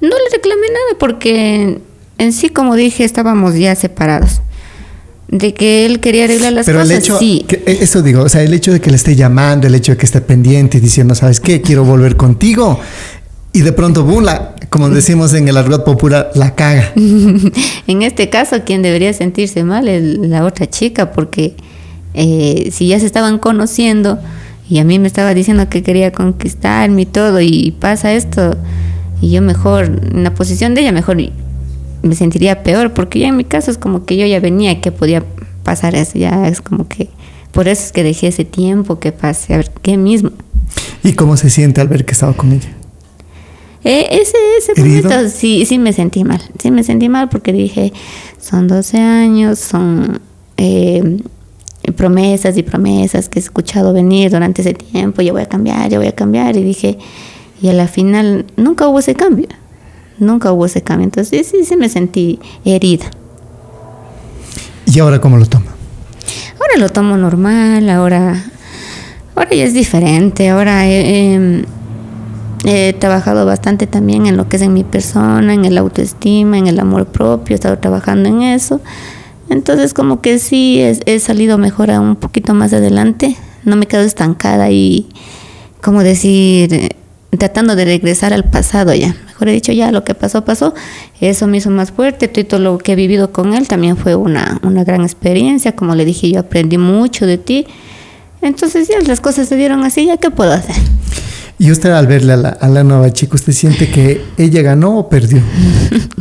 [0.00, 1.80] No le reclamé nada porque
[2.18, 4.40] en sí, como dije, estábamos ya separados.
[5.28, 7.44] De que él quería arreglar las Pero cosas, el hecho, sí.
[7.48, 9.90] que- eh, eso digo, o sea, el hecho de que le esté llamando, el hecho
[9.90, 11.60] de que esté pendiente y diciendo, ¿sabes qué?
[11.62, 12.78] Quiero volver contigo.
[13.56, 16.92] Y de pronto, boom, la, como decimos en el argot popular, la caga.
[17.86, 21.56] en este caso, quien debería sentirse mal es la otra chica, porque
[22.12, 24.18] eh, si ya se estaban conociendo
[24.68, 28.58] y a mí me estaba diciendo que quería conquistarme y todo, y pasa esto,
[29.22, 31.16] y yo mejor, en la posición de ella, mejor
[32.02, 34.92] me sentiría peor, porque ya en mi caso es como que yo ya venía que
[34.92, 35.24] podía
[35.62, 37.08] pasar eso, ya es como que
[37.52, 40.32] por eso es que dejé ese tiempo que pase, a ver qué mismo.
[41.02, 42.68] ¿Y cómo se siente al ver que estaba con ella?
[43.88, 46.42] Eh, ese ese momento sí, sí me sentí mal.
[46.60, 47.92] Sí me sentí mal porque dije,
[48.40, 50.20] son 12 años, son
[50.56, 51.18] eh,
[51.94, 56.00] promesas y promesas que he escuchado venir durante ese tiempo, yo voy a cambiar, yo
[56.00, 56.56] voy a cambiar.
[56.56, 56.98] Y dije,
[57.62, 59.46] y a la final nunca hubo ese cambio.
[60.18, 61.04] Nunca hubo ese cambio.
[61.04, 63.06] Entonces sí, sí me sentí herida.
[64.86, 65.76] ¿Y ahora cómo lo toma?
[66.58, 68.46] Ahora lo tomo normal, ahora,
[69.36, 71.64] ahora ya es diferente, ahora he,
[72.66, 76.66] he- trabajado bastante también en lo que es en mi persona, en el autoestima, en
[76.66, 78.80] el amor propio, he estado trabajando en eso.
[79.48, 83.86] Entonces como que sí he, he salido mejor a un poquito más adelante, no me
[83.86, 85.08] quedo estancada y,
[85.82, 86.88] como decir, eh,
[87.38, 89.14] tratando de regresar al pasado ya.
[89.26, 90.72] mejor he dicho ya, lo que pasó, pasó.
[91.20, 92.28] Eso me hizo más fuerte.
[92.28, 95.72] Todo lo que he vivido con él también fue una, una gran experiencia.
[95.76, 97.66] Como le dije, yo aprendí mucho de ti.
[98.40, 100.76] Entonces ya las cosas se dieron así, ¿ya qué puedo hacer?
[101.58, 104.98] Y usted al verle a la, a la nueva chica, ¿usted siente que ella ganó
[104.98, 105.40] o perdió?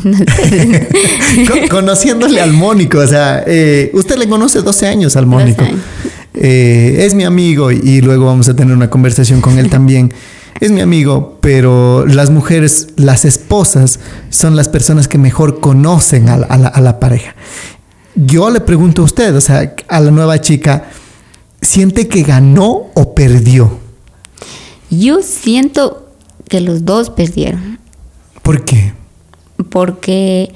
[1.48, 5.62] Con- Conociéndole al Mónico, o sea, eh, usted le conoce 12 años al Mónico.
[5.62, 5.86] 12 años.
[6.34, 10.14] Eh, es mi amigo y luego vamos a tener una conversación con él también.
[10.60, 16.38] Es mi amigo, pero las mujeres, las esposas, son las personas que mejor conocen a
[16.38, 17.36] la, a la- a la pareja.
[18.16, 20.86] Yo le pregunto a usted, o sea, a la nueva chica,
[21.62, 23.80] ¿siente que ganó o perdió?
[24.98, 26.10] Yo siento
[26.50, 27.80] que los dos perdieron.
[28.42, 28.94] ¿Por qué?
[29.70, 30.52] porque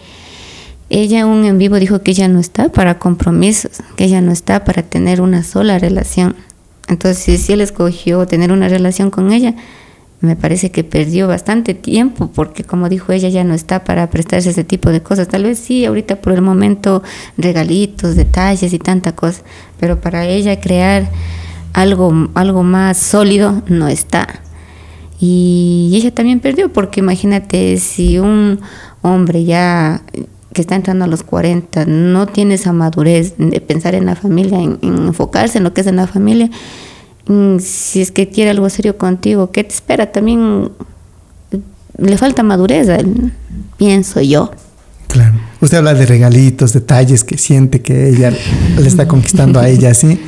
[0.89, 4.63] ella un en vivo dijo que ella no está para compromisos, que ella no está
[4.63, 6.35] para tener una sola relación.
[6.87, 9.55] Entonces, si él escogió tener una relación con ella,
[10.21, 14.49] me parece que perdió bastante tiempo, porque como dijo ella, ya no está para prestarse
[14.49, 15.27] ese tipo de cosas.
[15.27, 17.03] Tal vez sí, ahorita por el momento,
[17.37, 19.43] regalitos, detalles y tanta cosa,
[19.79, 21.09] pero para ella crear
[21.73, 24.41] algo, algo más sólido no está.
[25.19, 28.59] Y ella también perdió, porque imagínate, si un
[29.01, 30.01] hombre ya
[30.53, 34.59] que está entrando a los 40 no tiene esa madurez de pensar en la familia,
[34.59, 36.49] en, en enfocarse en lo que es en la familia,
[37.27, 40.11] mm, si es que quiere algo serio contigo, ¿qué te espera?
[40.11, 40.71] También
[41.97, 42.87] le falta madurez
[43.77, 44.51] pienso yo.
[45.07, 45.39] Claro.
[45.61, 48.31] Usted habla de regalitos, detalles que siente que ella
[48.77, 50.19] le está conquistando a ella, ¿sí?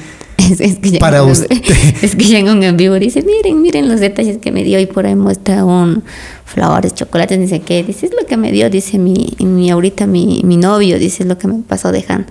[0.50, 1.50] Es, es que Para en usted.
[2.02, 4.80] Es que ya en un en vivo dice, miren, miren los detalles que me dio
[4.80, 6.04] y por ahí muestra un
[6.46, 10.42] flores, chocolates, dice que, dice, es lo que me dio, dice mi, mi ahorita mi,
[10.44, 12.28] mi novio, dice es lo que me pasó dejando.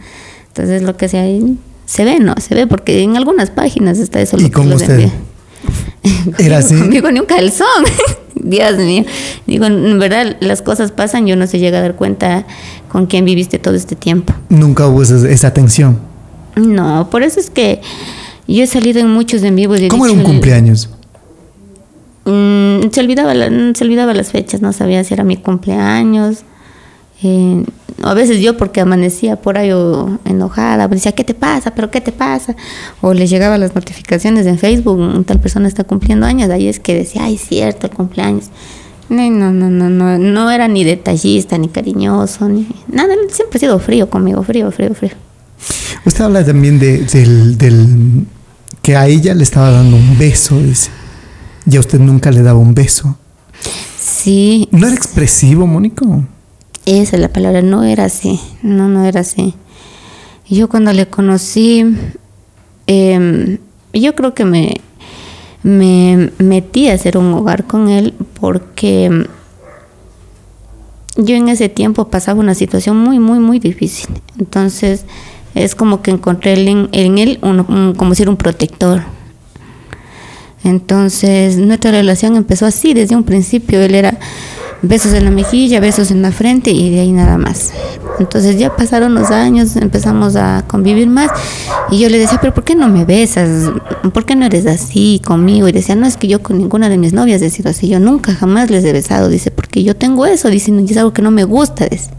[0.49, 1.40] Entonces lo que se,
[1.87, 2.35] se ve, ¿no?
[2.38, 4.37] Se ve porque en algunas páginas está eso.
[4.37, 5.09] ¿Y lo que con los usted?
[6.38, 6.77] ¿Era así?
[6.77, 7.66] Conmigo ni un calzón.
[8.35, 9.05] Dios mío.
[9.46, 12.46] Digo, en verdad las cosas pasan, yo no se llega a dar cuenta
[12.90, 14.35] con quién viviste todo este tiempo.
[14.49, 16.10] Nunca hubo esa, esa tensión.
[16.66, 17.81] No, por eso es que
[18.46, 19.81] yo he salido en muchos en vivos.
[19.81, 20.88] y he ¿Cómo era un cumpleaños?
[22.25, 26.38] Mm, se, olvidaba la- se olvidaba las fechas, no sabía si era mi cumpleaños.
[27.23, 27.64] Eh,
[28.03, 31.73] a veces yo porque amanecía por ahí o enojada, decía, ¿qué te pasa?
[31.75, 32.57] ¿Pero qué te pasa?
[33.03, 36.81] O le llegaban las notificaciones en Facebook, "Mm, tal persona está cumpliendo años, ahí es
[36.81, 38.46] que decía, ay, cierto, el cumpleaños.
[39.11, 43.61] No, no, no, no, no, no era ni detallista, ni cariñoso, ni nada, siempre ha
[43.61, 45.11] sido frío conmigo, frío, frío, frío.
[46.05, 48.27] Usted habla también de, del, del-
[48.83, 50.90] que a ella le estaba dando un beso, dice.
[51.70, 53.16] Y a usted nunca le daba un beso.
[53.99, 56.25] Sí, ¿No era expresivo, Mónico?
[56.87, 59.55] Esa es la palabra, no era así, no, no era así.
[60.49, 61.85] Yo cuando le conocí,
[62.87, 63.59] em,
[63.92, 64.81] yo creo que me,
[65.62, 69.27] me metí a hacer un hogar con él porque
[71.16, 74.09] yo en ese tiempo pasaba una situación muy, muy, muy difícil.
[74.38, 75.05] Entonces
[75.54, 79.02] es como que encontré en, él un, como decir un protector.
[80.62, 83.80] Entonces nuestra relación empezó así desde un principio.
[83.80, 84.18] Él era
[84.82, 87.72] besos en la mejilla, besos en la frente y de ahí nada más.
[88.18, 91.30] Entonces ya pasaron los años, empezamos a convivir más
[91.90, 93.70] y yo le decía, pero ¿por qué no me besas?
[94.12, 95.68] ¿Por qué no eres así conmigo?
[95.68, 98.00] Y decía, no, es que yo con ninguna de mis novias he sido así, yo
[98.00, 101.30] nunca jamás les he besado, dice, porque yo tengo eso, dice, es algo que no
[101.30, 102.10] me gusta, dice.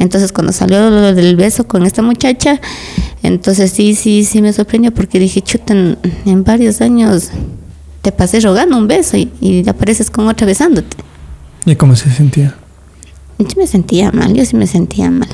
[0.00, 2.60] Entonces cuando salió lo del beso con esta muchacha,
[3.22, 7.30] entonces sí, sí, sí me sorprendió porque dije, chuta, en, en varios años
[8.00, 10.96] te pasé rogando un beso y, y apareces con otra besándote.
[11.66, 12.56] ¿Y cómo se sentía?
[13.38, 15.28] Yo me sentía mal, yo sí me sentía mal.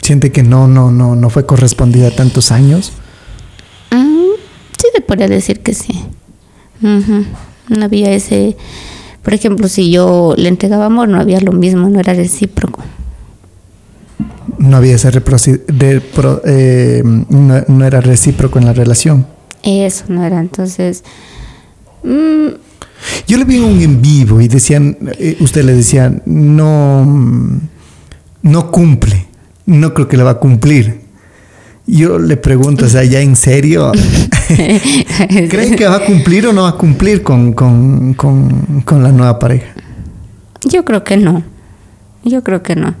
[0.00, 2.92] ¿Siente que no, no, no, no fue correspondida a tantos años?
[3.90, 4.38] Mm,
[4.80, 6.04] sí, te podría decir que sí.
[6.82, 7.24] Ujú.
[7.68, 8.56] No había ese...
[9.22, 12.82] Por ejemplo, si yo le entregaba amor, no había lo mismo, no era recíproco.
[14.58, 19.26] No había esa repro- eh, no, no era recíproco en la relación.
[19.62, 21.04] Eso no era, entonces...
[22.02, 22.46] mm,
[23.26, 27.58] Yo le vi en un en vivo y decían, eh, usted le decía, no, mm,
[28.42, 29.26] no cumple,
[29.66, 31.00] no creo que le va a cumplir.
[31.86, 33.92] Yo le pregunto, o sea, ¿ya en serio?
[35.48, 39.10] ¿Creen que va a cumplir o no va a cumplir con, con, con, con la
[39.10, 39.68] nueva pareja?
[40.64, 41.42] Yo creo que no.
[42.24, 42.94] Yo creo que no.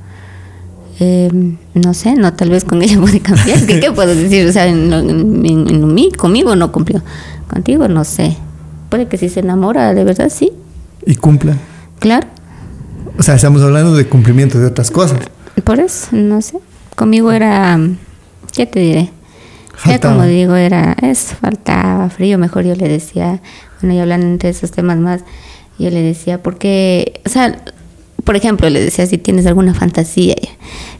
[1.00, 1.30] Eh,
[1.74, 3.64] no sé, no, tal vez con ella puede cambiar.
[3.66, 4.46] ¿Qué, qué puedo decir?
[4.48, 7.02] O sea, en, en- en- mí, conmigo no cumplió.
[7.48, 8.36] Contigo no sé.
[8.88, 10.52] Puede que si se enamora, de verdad sí.
[11.06, 11.56] Y cumpla.
[11.98, 12.26] Claro.
[13.18, 15.18] O sea, estamos hablando de cumplimiento de otras cosas.
[15.64, 16.58] Por eso, no sé.
[16.96, 17.78] Conmigo era,
[18.52, 19.10] ¿qué te diré?
[19.84, 20.14] Ya Faltaba.
[20.16, 23.40] como digo, era eso, faltaba frío, mejor yo le decía,
[23.80, 25.20] bueno, y hablando entre esos temas más,
[25.78, 27.56] Yo le decía, porque, o sea,
[28.28, 30.34] por ejemplo, le decía, si tienes alguna fantasía,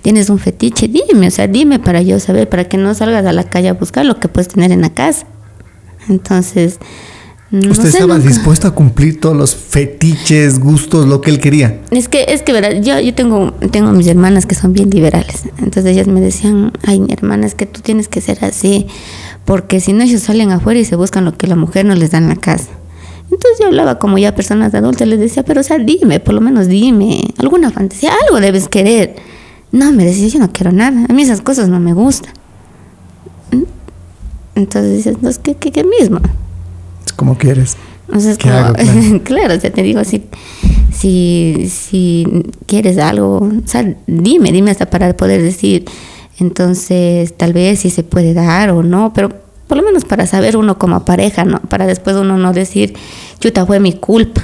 [0.00, 3.34] tienes un fetiche, dime, o sea, dime para yo saber, para que no salgas a
[3.34, 5.26] la calle a buscar lo que puedes tener en la casa.
[6.08, 6.78] Entonces,
[7.50, 11.78] no ¿Usted estaba nunca- dispuesto a cumplir todos los fetiches, gustos, lo que él quería?
[11.90, 15.42] Es que, es que, verdad, yo, yo tengo, tengo mis hermanas que son bien liberales.
[15.58, 18.86] Entonces ellas me decían, ay, mi hermana, es que tú tienes que ser así,
[19.44, 22.10] porque si no ellos salen afuera y se buscan lo que la mujer no les
[22.10, 22.68] da en la casa.
[23.30, 26.40] Entonces yo hablaba como ya personas adultas, les decía, pero o sea, dime, por lo
[26.40, 29.16] menos dime, alguna fantasía, algo debes querer.
[29.70, 32.32] No, me decía, yo no quiero nada, a mí esas cosas no me gustan.
[34.54, 36.20] Entonces dices, que, que, que mismo.
[37.06, 37.76] Es como quieres.
[38.12, 38.74] O sea, es ¿Qué como, hago?
[38.74, 39.20] Claro.
[39.24, 40.24] claro, o sea, te digo, si,
[40.92, 45.84] si, si quieres algo, o sea, dime, dime hasta para poder decir,
[46.38, 49.28] entonces tal vez si se puede dar o no, pero
[49.68, 51.60] por lo menos para saber uno como pareja, ¿no?
[51.60, 52.94] Para después uno no decir,
[53.38, 54.42] chuta, fue mi culpa,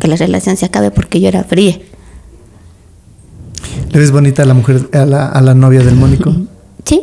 [0.00, 1.78] que la relación se acabe porque yo era fría.
[3.92, 6.34] ¿Le ves bonita a la mujer, a la, a la novia del Mónico?
[6.84, 7.00] Sí,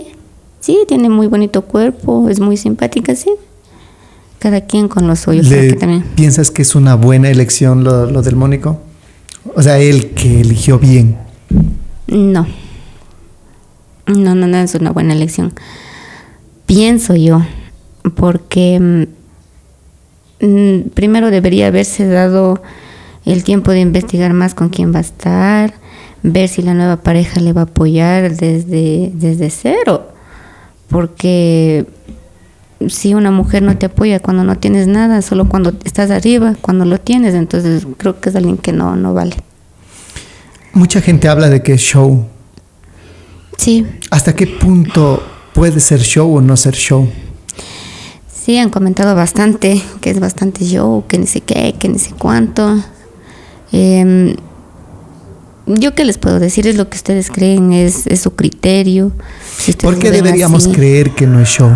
[0.61, 3.29] sí, tiene muy bonito cuerpo, es muy simpática, sí.
[4.39, 6.03] Cada quien con lo suyo, creo ¿Le que también.
[6.15, 8.79] piensas que es una buena elección lo, lo del Mónico?
[9.55, 11.17] O sea, él que eligió bien.
[12.07, 12.47] No.
[14.07, 15.53] No, no, no es una buena elección.
[16.73, 17.45] Pienso yo,
[18.15, 18.79] porque
[20.41, 22.63] mm, mm, primero debería haberse dado
[23.25, 25.75] el tiempo de investigar más con quién va a estar,
[26.23, 30.07] ver si la nueva pareja le va a apoyar desde, desde cero.
[30.89, 31.85] Porque
[32.87, 36.85] si una mujer no te apoya cuando no tienes nada, solo cuando estás arriba, cuando
[36.85, 39.35] lo tienes, entonces creo que es alguien que no, no vale.
[40.73, 42.25] Mucha gente habla de que es show.
[43.57, 45.21] Sí, ¿Hasta qué punto
[45.53, 47.07] puede ser show o no ser show?
[48.43, 52.11] Sí, han comentado bastante, que es bastante show, que ni sé qué, que ni sé
[52.17, 52.83] cuánto.
[53.71, 54.35] Em,
[55.65, 59.13] yo qué les puedo decir, es lo que ustedes creen, es, es su criterio.
[59.57, 60.75] Si ¿Por qué lo deberíamos así.
[60.75, 61.71] creer que no es show?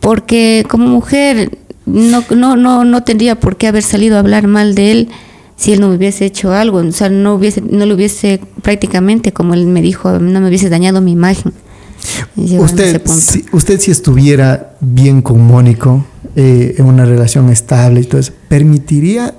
[0.00, 4.74] Porque como mujer no, no, no, no tendría por qué haber salido a hablar mal
[4.74, 5.08] de él
[5.56, 9.54] si él no hubiese hecho algo, o sea, no, hubiese, no le hubiese prácticamente, como
[9.54, 11.52] él me dijo, no me hubiese dañado mi imagen.
[12.36, 16.04] Usted si, usted si estuviera bien con Mónico,
[16.36, 19.34] eh, en una relación estable y todo eso, ¿permitiría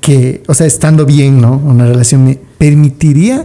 [0.00, 1.60] que, o sea, estando bien, ¿no?
[1.64, 3.44] Una relación, ¿permitiría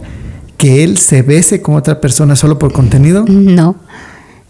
[0.56, 3.24] que él se bese con otra persona solo por contenido?
[3.28, 3.76] No,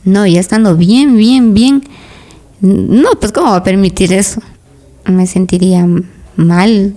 [0.04, 1.82] no, ya estando bien, bien, bien.
[2.60, 4.40] No, pues ¿cómo va a permitir eso?
[5.06, 5.86] Me sentiría
[6.36, 6.94] mal.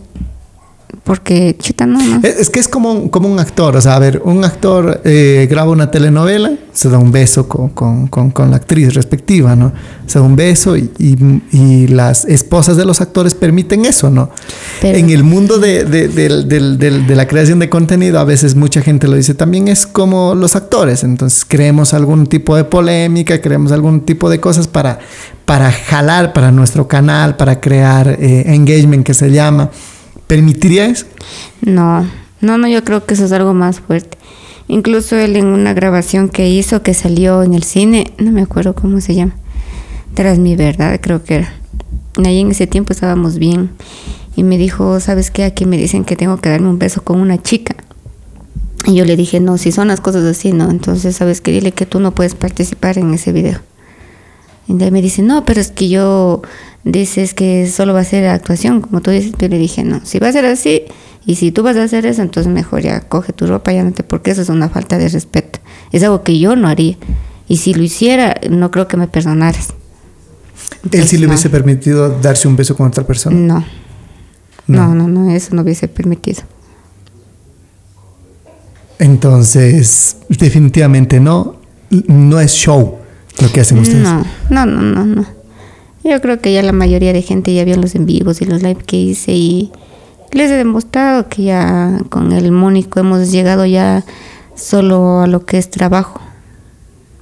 [1.04, 2.22] Porque, chuta, no, no.
[2.26, 5.46] Es, que es como, un- como un actor, o sea, a ver, un actor eh,
[5.50, 9.74] graba una telenovela, se da un beso con, con- con- con la actriz respectiva, ¿no?
[10.06, 14.30] Se da un beso y, y- y las esposas de los actores permiten eso, ¿no?
[14.82, 16.48] Pero- en el mundo de, de- del-
[17.08, 20.56] de la creación de contenido, a veces mucha gente lo dice, también es como los
[20.56, 25.00] actores, entonces creemos algún tipo de polémica, creemos algún tipo de cosas para,
[25.46, 29.70] para jalar para nuestro canal, para crear eh, engagement que se llama.
[30.28, 31.06] ¿Permitiría eso?
[31.62, 32.06] No,
[32.42, 34.18] no, no, yo creo que eso es algo más fuerte.
[34.68, 38.76] Incluso él en una grabación que hizo, que salió en el cine, no me acuerdo
[38.76, 39.34] cómo se llama,
[40.14, 41.54] tras mi verdad, creo que era.
[42.26, 43.70] Ahí en ese tiempo estábamos bien.
[44.36, 45.46] Y me dijo, ¿sabes qué?
[45.46, 47.76] Aquí me dicen que tengo que darme un beso con una chica.
[48.86, 50.70] Y yo le dije, no, si son las cosas así, no.
[50.70, 51.52] Entonces, ¿sabes qué?
[51.52, 53.60] Dile que tú no puedes participar en ese video.
[54.70, 56.42] Ahí me dice, no, pero es que yo
[56.84, 59.32] dices que solo va a ser actuación, como tú dices.
[59.38, 60.84] Yo le dije, no, si va a ser así,
[61.26, 63.92] y si tú vas a hacer eso, entonces mejor ya coge tu ropa, ya no
[63.92, 65.60] te, porque eso es una falta de respeto.
[65.92, 66.98] Es algo que yo no haría.
[67.48, 69.74] Y si lo hiciera, no creo que me perdonaras.
[70.92, 71.32] Él sí le no.
[71.32, 73.36] hubiese permitido darse un beso con otra persona.
[73.36, 73.66] No.
[74.68, 74.94] No.
[74.94, 76.44] No, no, no, eso no hubiese permitido.
[79.00, 81.56] Entonces, definitivamente no.
[81.90, 82.97] No es show
[83.42, 84.04] lo que hacen ustedes.
[84.04, 85.26] No, no, no, no, no.
[86.04, 88.62] Yo creo que ya la mayoría de gente ya vio los en vivos y los
[88.62, 89.72] live que hice y
[90.32, 94.04] les he demostrado que ya con el Mónico hemos llegado ya
[94.56, 96.22] solo a lo que es trabajo.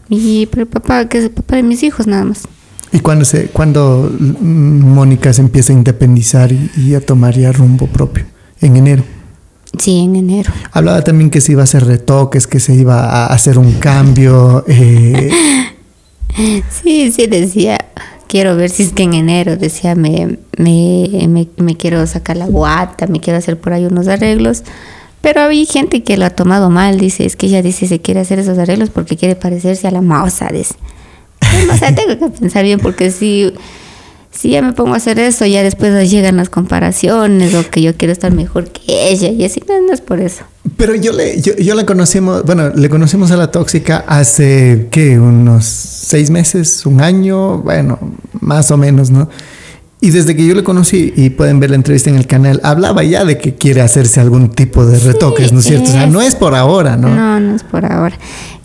[0.09, 2.43] Y pero el papá, que es el papá de mis hijos nada más.
[2.91, 4.45] Y cuando se, cuando mm,
[4.93, 8.25] Mónica se empieza a independizar y, y a tomar ya rumbo propio,
[8.61, 9.03] en enero.
[9.79, 10.53] Sí, en enero.
[10.71, 14.63] Hablaba también que se iba a hacer retoques, que se iba a hacer un cambio.
[14.67, 15.31] eh,
[16.35, 17.77] Sí, sí, decía,
[18.27, 22.47] quiero ver si es que en enero, decía, me, me, me, me quiero sacar la
[22.47, 24.63] guata, me quiero hacer por ahí unos arreglos.
[25.21, 28.19] Pero hay gente que lo ha tomado mal, dice, es que ella dice se quiere
[28.19, 30.75] hacer esos arreglos porque quiere parecerse a la moza, dice.
[31.39, 33.53] Pues, O sea, tengo que pensar bien porque si,
[34.29, 37.95] si ya me pongo a hacer eso, ya después llegan las comparaciones o que yo
[37.95, 40.43] quiero estar mejor que ella y así, no, no es por eso.
[40.77, 45.19] Pero yo le, yo, yo la conocimos, bueno, le conocimos a la tóxica hace, ¿qué?
[45.19, 47.99] Unos seis meses, un año, bueno,
[48.41, 49.29] más o menos, ¿no?
[50.01, 53.03] Y desde que yo le conocí, y pueden ver la entrevista en el canal, hablaba
[53.03, 55.89] ya de que quiere hacerse algún tipo de retoques, ¿no es cierto?
[55.89, 57.09] O sea, no es por ahora, ¿no?
[57.09, 58.17] No, no es por ahora.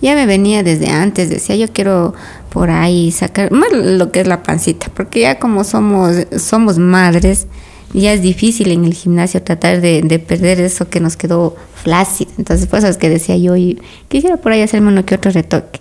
[0.02, 2.14] Ya me venía desde antes, decía yo quiero
[2.50, 7.46] por ahí sacar más lo que es la pancita, porque ya como somos, somos madres,
[7.92, 12.30] ya es difícil en el gimnasio tratar de, de perder eso que nos quedó flácido.
[12.38, 15.80] Entonces, pues es que decía yo, y quisiera por ahí hacerme uno que otro retoque.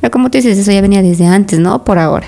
[0.00, 1.84] Pero como tú dices, eso ya venía desde antes, ¿no?
[1.84, 2.26] Por ahora.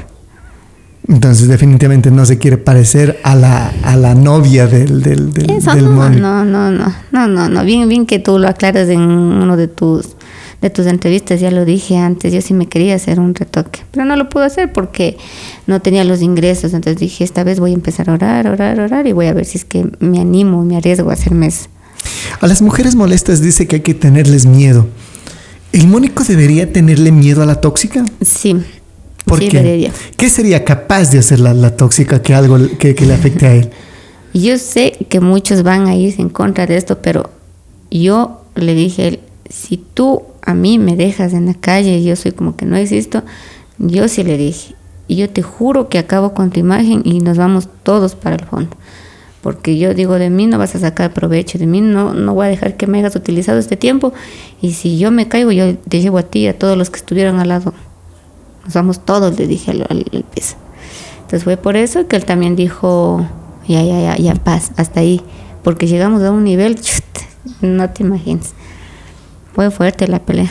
[1.08, 5.74] Entonces definitivamente no se quiere parecer a la, a la novia del, del, del, Eso
[5.74, 7.64] del no, no, no, no, no, no, no.
[7.64, 10.16] Bien, bien que tú lo aclaras en uno de tus
[10.60, 14.04] de tus entrevistas, ya lo dije antes, yo sí me quería hacer un retoque, pero
[14.04, 15.16] no lo pude hacer porque
[15.66, 19.06] no tenía los ingresos, entonces dije, esta vez voy a empezar a orar, orar, orar
[19.06, 21.68] y voy a ver si es que me animo, me arriesgo a hacerme eso.
[22.40, 24.86] A las mujeres molestas dice que hay que tenerles miedo.
[25.72, 28.04] ¿El Mónico debería tenerle miedo a la tóxica?
[28.20, 28.56] Sí,
[29.24, 29.58] ¿Por sí qué?
[29.58, 29.92] debería.
[30.16, 33.54] ¿Qué sería capaz de hacer la, la tóxica que algo que, que le afecte a
[33.54, 33.70] él?
[34.34, 37.30] Yo sé que muchos van a irse en contra de esto, pero
[37.90, 42.04] yo le dije a él, si tú a mí me dejas en la calle y
[42.04, 43.22] yo soy como que no existo,
[43.78, 44.74] yo sí le dije,
[45.10, 48.44] y yo te juro que acabo con tu imagen y nos vamos todos para el
[48.44, 48.76] fondo.
[49.42, 52.46] Porque yo digo, de mí no vas a sacar provecho, de mí no, no voy
[52.46, 54.12] a dejar que me hayas utilizado este tiempo.
[54.60, 56.98] Y si yo me caigo, yo te llevo a ti y a todos los que
[56.98, 57.72] estuvieron al lado.
[58.64, 60.56] Nos vamos todos, le dije al, al, piso.
[61.22, 63.26] Entonces fue por eso que él también dijo,
[63.66, 65.22] ya, ya, ya, ya, paz, hasta ahí.
[65.64, 67.04] Porque llegamos a un nivel, chut,
[67.62, 68.54] no te imaginas.
[69.54, 70.50] Fue fuerte la pelea.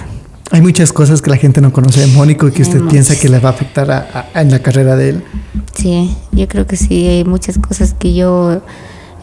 [0.51, 3.15] Hay muchas cosas que la gente no conoce de Mónico y que usted Hay piensa
[3.19, 5.23] que le va a afectar a- a- en la carrera de él.
[5.75, 8.61] Sí, yo creo que sí, hay muchas cosas que yo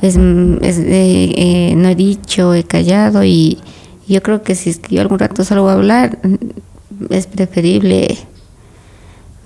[0.02, 3.58] es, es, eh, eh, no he dicho, he callado y
[4.06, 6.18] yo creo que si es que yo algún rato salgo a hablar,
[7.10, 8.16] es preferible,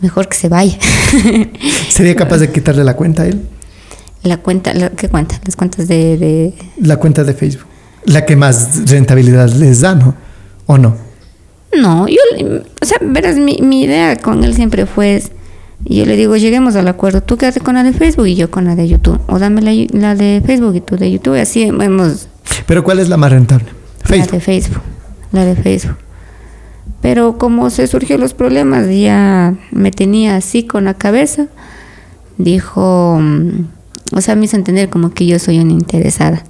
[0.03, 0.77] mejor que se vaya.
[1.89, 3.41] ¿Sería capaz de quitarle la cuenta a él?
[4.23, 5.41] la cuenta, la, ¿qué cuenta?
[5.47, 7.65] Las cuentas de, de La cuenta de Facebook.
[8.05, 10.15] La que más rentabilidad les da, ¿no?
[10.67, 10.97] ¿O no?
[11.77, 12.17] No, yo,
[12.81, 15.31] o sea, verás, mi, mi idea con él siempre fue, es-
[15.85, 18.65] yo le digo, lleguemos al acuerdo, tú quédate con la de Facebook y yo con
[18.65, 21.63] la de YouTube, o dame la, la de Facebook y tú de YouTube, y así
[21.63, 22.29] hemos,
[22.67, 23.67] Pero ¿cuál es la más rentable?
[24.09, 24.83] la de Facebook,
[25.33, 25.97] la de Facebook.
[27.01, 31.47] Pero como se surgieron los problemas, ya me tenía así con la cabeza,
[32.37, 33.51] dijo, mm,
[34.17, 36.43] o sea, me hizo entender como que yo soy una interesada.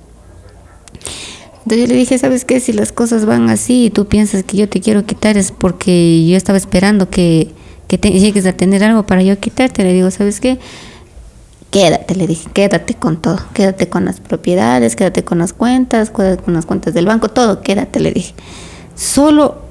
[1.64, 2.58] Entonces yo le dije, ¿sabes qué?
[2.60, 6.26] Si las cosas van así y tú piensas que yo te quiero quitar es porque
[6.26, 7.48] yo estaba esperando que,
[7.86, 9.82] que te- llegues a tener algo para yo quitarte.
[9.84, 10.58] Le digo, ¿sabes qué?
[11.70, 13.38] Quédate, le dije, quédate con todo.
[13.54, 17.60] Quédate con las propiedades, quédate con las cuentas, quédate con las cuentas del banco, todo,
[17.62, 18.34] quédate, le dije.
[18.96, 19.62] Solo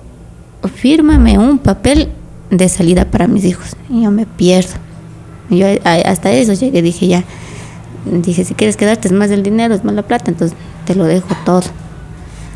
[0.76, 2.10] fírmame un papel
[2.52, 3.76] de salida para mis hijos.
[3.90, 4.76] Y yo me pierdo.
[5.50, 7.24] Yo hasta eso llegué, dije ya.
[8.06, 11.06] Dije, si quieres quedarte es más el dinero, es más la plata, entonces te lo
[11.06, 11.64] dejo todo.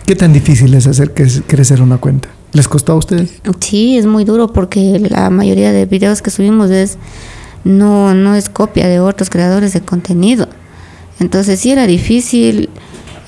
[0.06, 2.30] ¿Qué tan difícil es hacer que crecer una cuenta?
[2.52, 3.42] ¿Les costó a ustedes?
[3.60, 6.98] Sí, es muy duro porque la mayoría de videos que subimos es
[7.64, 10.48] no no es copia de otros creadores de contenido.
[11.20, 12.70] Entonces sí era difícil,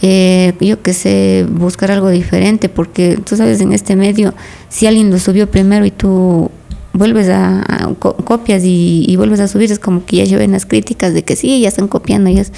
[0.02, 4.34] eh, yo que sé, buscar algo diferente porque tú sabes en este medio
[4.70, 6.52] si alguien lo subió primero y tú
[6.98, 10.52] vuelves a, a co- copias y, y vuelves a subir es como que ya lleven
[10.52, 12.52] las críticas de que sí ya están copiando y es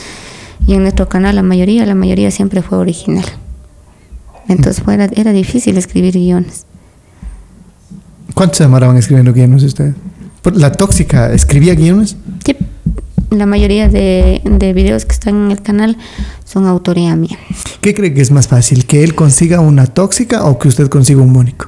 [0.65, 3.25] y en nuestro canal la mayoría la mayoría siempre fue original.
[4.47, 6.65] Entonces fue, era, era difícil escribir guiones.
[8.33, 9.95] ¿Cuánto se demoraban escribiendo guiones ustedes?
[10.53, 12.15] ¿La tóxica escribía guiones?
[12.45, 12.55] Sí,
[13.31, 15.97] la mayoría de, de videos que están en el canal
[16.45, 17.37] son autoría mía.
[17.81, 18.85] ¿Qué cree que es más fácil?
[18.85, 21.67] ¿Que él consiga una tóxica o que usted consiga un mónico?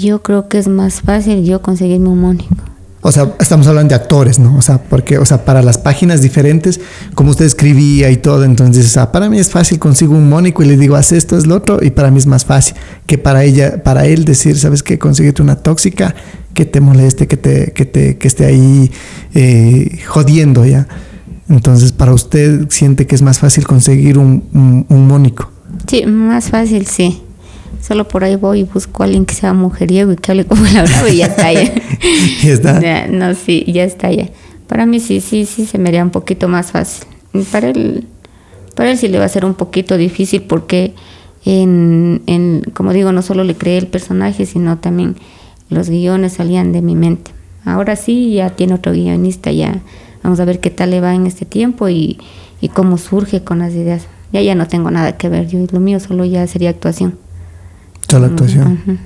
[0.00, 2.56] Yo creo que es más fácil yo conseguirme un mónico.
[3.02, 4.56] O sea, estamos hablando de actores, ¿no?
[4.56, 6.80] O sea, porque, o sea, para las páginas diferentes,
[7.14, 10.62] como usted escribía y todo, entonces, o sea, para mí es fácil, consigo un mónico
[10.62, 12.76] y le digo, haz esto, es lo otro, y para mí es más fácil
[13.06, 14.98] que para ella, para él decir, ¿sabes qué?
[14.98, 16.14] Consíguete una tóxica
[16.54, 18.90] que te moleste, que te, que te, que esté ahí
[19.34, 20.88] eh, jodiendo, ¿ya?
[21.48, 25.50] Entonces, para usted siente que es más fácil conseguir un, un, un mónico.
[25.86, 27.22] Sí, más fácil, sí.
[27.80, 30.64] Solo por ahí voy y busco a alguien que sea mujeriego y que hable como
[30.72, 31.72] la brava y ya está ya.
[32.42, 32.80] Ya está.
[32.80, 34.28] Ya, no, sí, ya está ya.
[34.66, 37.06] Para mí sí, sí, sí se me haría un poquito más fácil.
[37.50, 38.06] Para él,
[38.74, 40.94] para él sí le va a ser un poquito difícil porque,
[41.44, 45.16] en, en, como digo, no solo le creé el personaje, sino también
[45.68, 47.32] los guiones salían de mi mente.
[47.64, 49.80] Ahora sí, ya tiene otro guionista, ya
[50.22, 52.18] vamos a ver qué tal le va en este tiempo y,
[52.60, 54.06] y cómo surge con las ideas.
[54.32, 57.18] Ya ya no tengo nada que ver, yo lo mío solo ya sería actuación.
[58.10, 59.00] Solo actuación.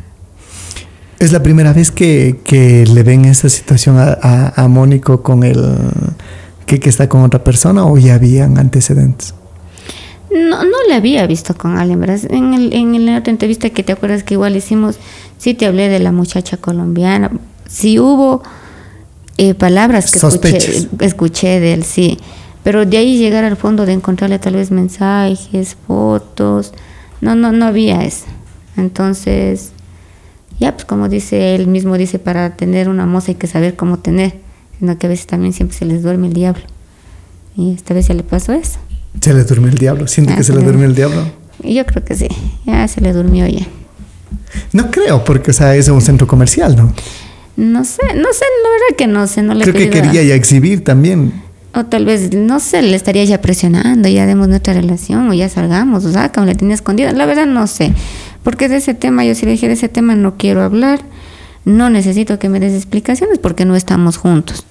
[1.19, 5.45] ¿Es la primera vez que, que le ven esa situación a, a, a Mónico con
[5.45, 5.63] el
[6.67, 9.35] que, que está con otra persona o ya habían antecedentes?
[10.31, 12.21] No, no le había visto con alguien, ¿verdad?
[12.31, 14.99] En, el, en la otra entrevista que te acuerdas que igual hicimos,
[15.39, 17.31] sí te hablé de la muchacha colombiana.
[17.69, 18.43] Sí hubo
[19.37, 22.19] eh, palabras que escuché, escuché, de él, sí.
[22.65, 26.73] Pero de ahí llegar al fondo de encontrarle tal vez mensajes, fotos,
[27.21, 28.25] no, no, no había eso.
[28.77, 29.73] Entonces,
[30.59, 33.99] ya pues como dice él mismo, dice, para tener una moza hay que saber cómo
[33.99, 34.35] tener,
[34.79, 36.63] sino que a veces también siempre se les duerme el diablo.
[37.57, 38.79] Y esta vez ya le pasó eso.
[39.21, 40.07] Se le durmió el diablo.
[40.09, 41.25] ¿Siente que se le durmió el diablo?
[41.63, 42.29] Yo creo que sí,
[42.67, 43.67] ya se le durmió ya.
[44.73, 46.93] No creo, porque o sea, es un centro comercial, ¿no?
[47.57, 50.35] No sé, no sé, la verdad que no sé, no le Creo que quería ya
[50.35, 51.33] exhibir también.
[51.73, 55.49] O tal vez, no sé, le estaría ya presionando, ya demos nuestra relación, o ya
[55.49, 57.13] salgamos, o saca, o le tenía escondida.
[57.13, 57.93] La verdad no sé.
[58.45, 61.01] Porque de ese tema, yo sí le dije, de ese tema no quiero hablar,
[61.65, 64.65] no necesito que me des explicaciones porque no estamos juntos.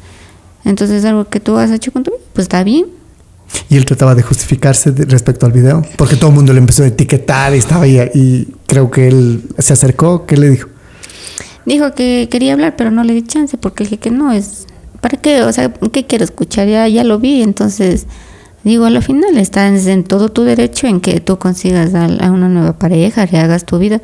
[0.64, 2.86] Entonces, algo que tú has hecho con tu vida, pues está bien.
[3.70, 6.84] Y él trataba de justificarse de- respecto al video, porque todo el mundo le empezó
[6.84, 8.00] a etiquetar y estaba ahí.
[8.14, 10.26] Y creo que él se acercó.
[10.26, 10.70] ¿Qué le dijo?
[11.66, 14.68] Dijo que quería hablar, pero no le di chance porque dije que no es.
[15.02, 15.42] ¿Para qué?
[15.44, 16.68] O sea, ¿qué quiero escuchar?
[16.68, 18.06] Ya, ya lo vi, entonces
[18.64, 22.50] digo, a la final estás en todo tu derecho en que tú consigas a, una
[22.50, 24.02] nueva pareja, rehagas tu vida.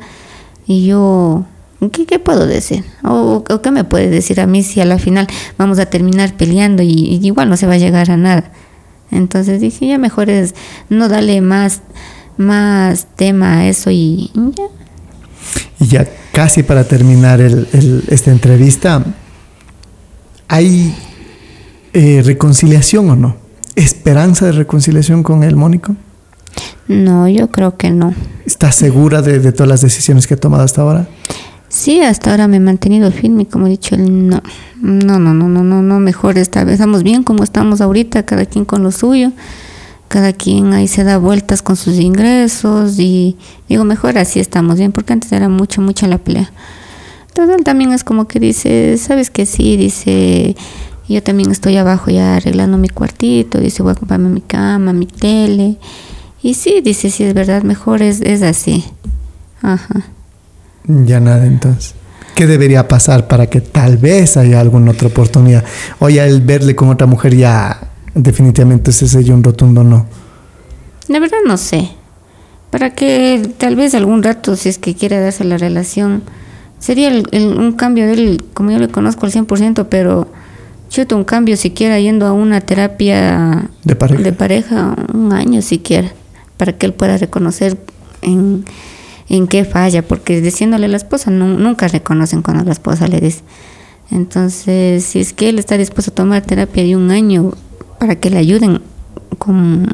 [0.66, 1.46] Y yo,
[1.92, 2.84] ¿qué, puedo decir?
[3.02, 5.26] O, qué me puede decir a mí si a la final
[5.58, 8.52] vamos a terminar peleando y, igual no se va a llegar a nada?
[9.10, 10.54] Entonces dije, ya mejor es
[10.88, 11.80] no darle más,
[12.36, 14.64] más tema a eso y ya.
[15.80, 19.04] Y ya casi para terminar el- esta entrevista,
[20.46, 20.94] ¿hay
[21.92, 23.39] eh, reconciliación o no?
[23.80, 25.96] ¿Esperanza de reconciliación con el Mónico?
[26.86, 28.14] No, yo creo que no.
[28.44, 31.08] ¿Estás segura de, de todas las decisiones que ha tomado hasta ahora?
[31.70, 34.42] Sí, hasta ahora me he mantenido firme, como he dicho, no,
[34.82, 38.44] no, no, no, no, no, no, mejor esta vez, estamos bien como estamos ahorita, cada
[38.44, 39.32] quien con lo suyo,
[40.08, 44.92] cada quien ahí se da vueltas con sus ingresos y digo, mejor así estamos bien,
[44.92, 46.50] porque antes era mucho, mucha la pelea.
[47.28, 50.56] Entonces él también es como que dice, sabes que sí, dice,
[51.14, 55.06] yo también estoy abajo ya arreglando mi cuartito, dice, voy a comprarme mi cama, mi
[55.06, 55.76] tele,
[56.42, 58.84] y sí, dice, sí, es verdad, mejor es, es así.
[59.62, 60.02] Ajá.
[60.84, 61.94] Ya nada, entonces.
[62.34, 65.64] ¿Qué debería pasar para que tal vez haya alguna otra oportunidad?
[65.98, 67.78] O ya el verle con otra mujer ya
[68.14, 70.06] definitivamente ese sello un rotundo no.
[71.08, 71.90] La verdad no sé.
[72.70, 76.22] Para que tal vez algún rato, si es que quiere darse la relación,
[76.78, 80.28] sería el- el- un cambio de él, como yo le conozco al 100%, pero
[80.90, 84.22] chuta, un cambio siquiera yendo a una terapia De pareja.
[84.22, 86.12] de pareja, un año siquiera,
[86.58, 87.78] para que él pueda reconocer
[88.22, 88.64] en,
[89.30, 93.20] en qué falla, porque diciéndole a la esposa, nu- nunca reconocen cuando la esposa le
[93.20, 93.40] dice.
[94.10, 97.52] Entonces, si es que él está dispuesto a tomar terapia de un año
[98.00, 98.80] para que le ayuden
[99.38, 99.86] con,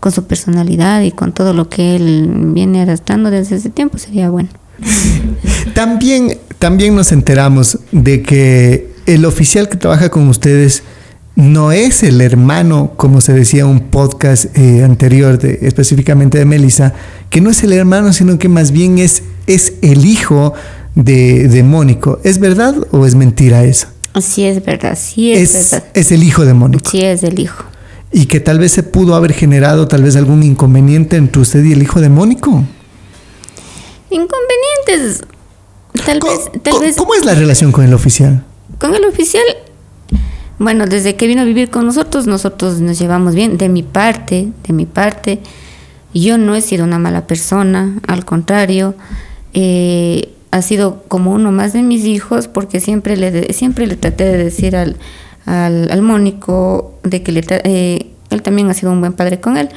[0.00, 4.30] con su personalidad y con todo lo que él viene arrastrando desde ese tiempo, sería
[4.30, 4.48] bueno.
[5.74, 10.82] También, también nos enteramos de que el oficial que trabaja con ustedes
[11.34, 16.44] no es el hermano, como se decía en un podcast eh, anterior, de, específicamente de
[16.46, 16.94] Melissa,
[17.30, 20.54] que no es el hermano, sino que más bien es, es el hijo
[20.94, 22.20] de, de Mónico.
[22.24, 23.88] ¿Es verdad o es mentira eso?
[24.20, 25.88] Sí, es verdad, sí es, Es, verdad.
[25.92, 26.90] es el hijo de Mónico.
[26.90, 27.64] Sí es el hijo.
[28.12, 31.72] Y que tal vez se pudo haber generado tal vez algún inconveniente entre usted y
[31.74, 32.64] el hijo de Mónico.
[34.10, 35.22] Inconvenientes.
[36.04, 38.44] Tal Co- vez, tal vez ¿Cómo es la relación con el oficial?
[38.78, 39.44] Con el oficial.
[40.58, 43.58] Bueno, desde que vino a vivir con nosotros, nosotros nos llevamos bien.
[43.58, 45.40] De mi parte, de mi parte,
[46.14, 48.94] yo no he sido una mala persona, al contrario,
[49.52, 54.24] eh, ha sido como uno más de mis hijos, porque siempre le, siempre le traté
[54.24, 54.96] de decir al,
[55.44, 59.58] al, al Mónico de que le eh, él también ha sido un buen padre con
[59.58, 59.68] él,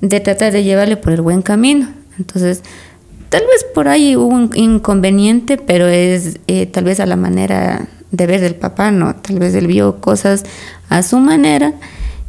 [0.00, 1.88] de tratar de llevarle por el buen camino.
[2.18, 2.62] Entonces,
[3.34, 7.88] Tal vez por ahí hubo un inconveniente, pero es eh, tal vez a la manera
[8.16, 9.14] de ver del papá, ¿no?
[9.16, 10.44] Tal vez él vio cosas
[10.88, 11.74] a su manera,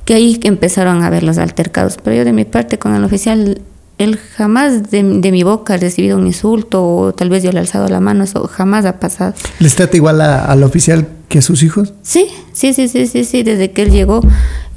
[0.06, 1.98] que ahí empezaron a ver los altercados.
[2.04, 3.62] Pero yo de mi parte con el oficial,
[3.98, 7.58] él jamás de, de mi boca ha recibido un insulto o tal vez yo le
[7.58, 9.34] he alzado la mano, eso jamás ha pasado.
[9.60, 11.94] ¿Les trata igual a- al oficial que a sus hijos?
[12.04, 14.22] Sí, sí, sí, sí, sí, sí, desde que él llegó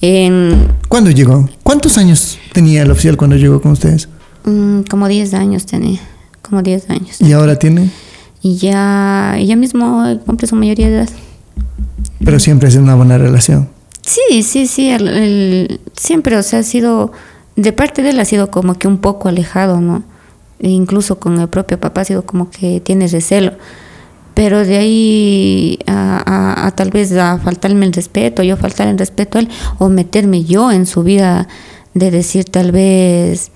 [0.01, 1.49] en ¿Cuándo llegó?
[1.63, 4.09] ¿Cuántos años tenía el oficial cuando llegó con ustedes?
[4.45, 6.01] mm, como 10 años tenía,
[6.43, 7.21] como 10 años.
[7.21, 7.91] ¿Y ahora tiene?
[8.43, 11.09] Y ya, ya mismo cumple su mayoría de edad.
[12.25, 13.69] Pero siempre es una buena relación.
[14.03, 17.13] Sí, sí, sí, el- el- siempre, o sea, ha sido,
[17.57, 20.03] de parte de él ha sido como que un poco alejado, ¿no?
[20.61, 23.53] E incluso con el propio papá ha sido como que tiene recelo.
[24.35, 28.99] Pero de ahí a, a- a tal vez a faltarme el respeto, yo faltar el
[28.99, 31.49] respeto a él, o meterme yo en su vida
[31.95, 33.51] de decir tal vez,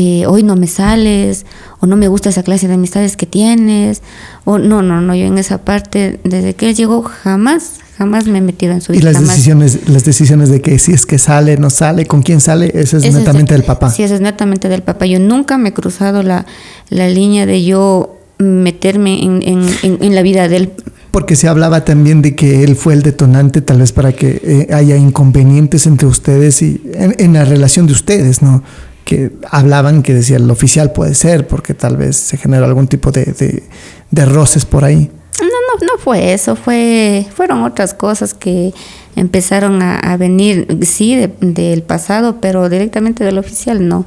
[0.00, 1.44] eh, hoy no me sales,
[1.80, 4.00] o no me gusta esa clase de amistades que tienes,
[4.44, 8.38] o no, no, no, yo en esa parte, desde que él llegó, jamás, jamás me
[8.38, 9.06] he metido en su Y vida.
[9.06, 9.30] las jamás.
[9.30, 12.96] decisiones, las decisiones de que si es que sale, no sale, con quién sale, eso
[12.98, 13.90] es netamente de- del papá.
[13.90, 15.06] Sí, eso es netamente del papá.
[15.06, 16.46] Yo nunca me he cruzado la,
[16.90, 20.70] la línea de yo meterme en, en, en- en la vida de él.
[21.10, 24.72] Porque se hablaba también de que él fue el detonante, tal vez para que eh,
[24.72, 28.62] haya inconvenientes entre ustedes y en, en la relación de ustedes, ¿no?
[29.08, 33.10] Que hablaban que decía el oficial puede ser, porque tal vez se generó algún tipo
[33.10, 33.62] de,
[34.10, 35.10] de, roces por ahí.
[35.40, 38.74] No, no, no fue eso, fue, fueron otras cosas que
[39.16, 44.06] empezaron a, a venir, sí, de- del pasado, pero directamente del oficial no.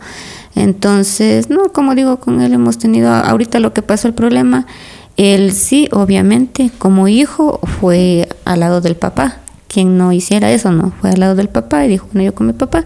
[0.54, 4.68] Entonces, no, como digo, con él hemos tenido, ahorita lo que pasó el problema,
[5.18, 9.38] él sí, obviamente, como hijo, fue al lado del papá.
[9.68, 12.46] Quien no hiciera eso, no, fue al lado del papá y dijo, bueno, yo con
[12.46, 12.86] mi papá.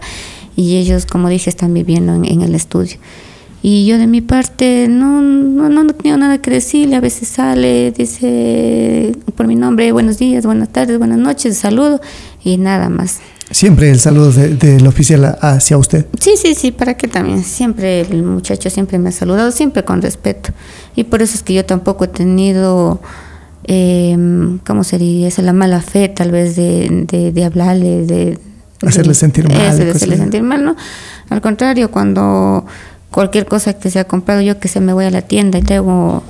[0.56, 2.96] Y ellos, como dije, están viviendo en, en el estudio.
[3.62, 7.90] Y yo de mi parte no, no, no, tenía nada que decirle, a veces sale,
[7.90, 12.00] dice por mi nombre, buenos días, buenas tardes, buenas noches, saludo
[12.44, 13.18] y nada más.
[13.50, 16.06] Siempre el saludo de- del oficial hacia usted.
[16.20, 20.00] Sí, sí, sí, para que también, siempre el muchacho siempre me ha saludado, siempre con
[20.02, 20.50] respeto.
[20.94, 23.00] Y por eso es que yo tampoco he tenido,
[23.64, 24.16] eh,
[24.66, 25.28] ¿cómo sería?
[25.28, 28.38] Esa la mala fe tal vez de, de, de hablarle, de...
[28.84, 30.76] Hacerle sentir mal, hacerle sentir mal, ¿no?
[31.30, 32.66] Al contrario, cuando
[33.10, 35.62] cualquier cosa que se ha comprado, yo que se me voy a la tienda y
[35.62, 36.22] traigo,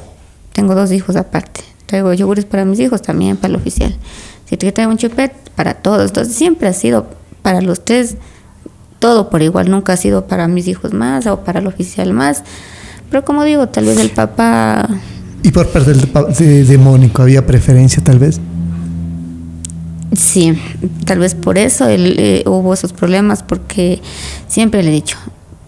[0.52, 1.62] tengo dos hijos aparte.
[1.86, 3.96] Traigo yogures para mis hijos, también para el oficial.
[4.48, 6.06] Si te traigo un chupet, para todos.
[6.08, 7.08] Entonces siempre ha sido
[7.42, 8.16] para los tres
[8.98, 12.44] todo por igual, nunca ha sido para mis hijos más o para el oficial más.
[13.10, 14.88] Pero como digo, tal vez el papá,
[15.42, 18.40] Y por parte del de, de Mónico, ¿había preferencia tal vez?
[20.14, 20.58] Sí,
[21.04, 24.00] tal vez por eso él, eh, hubo esos problemas, porque
[24.48, 25.18] siempre le he dicho,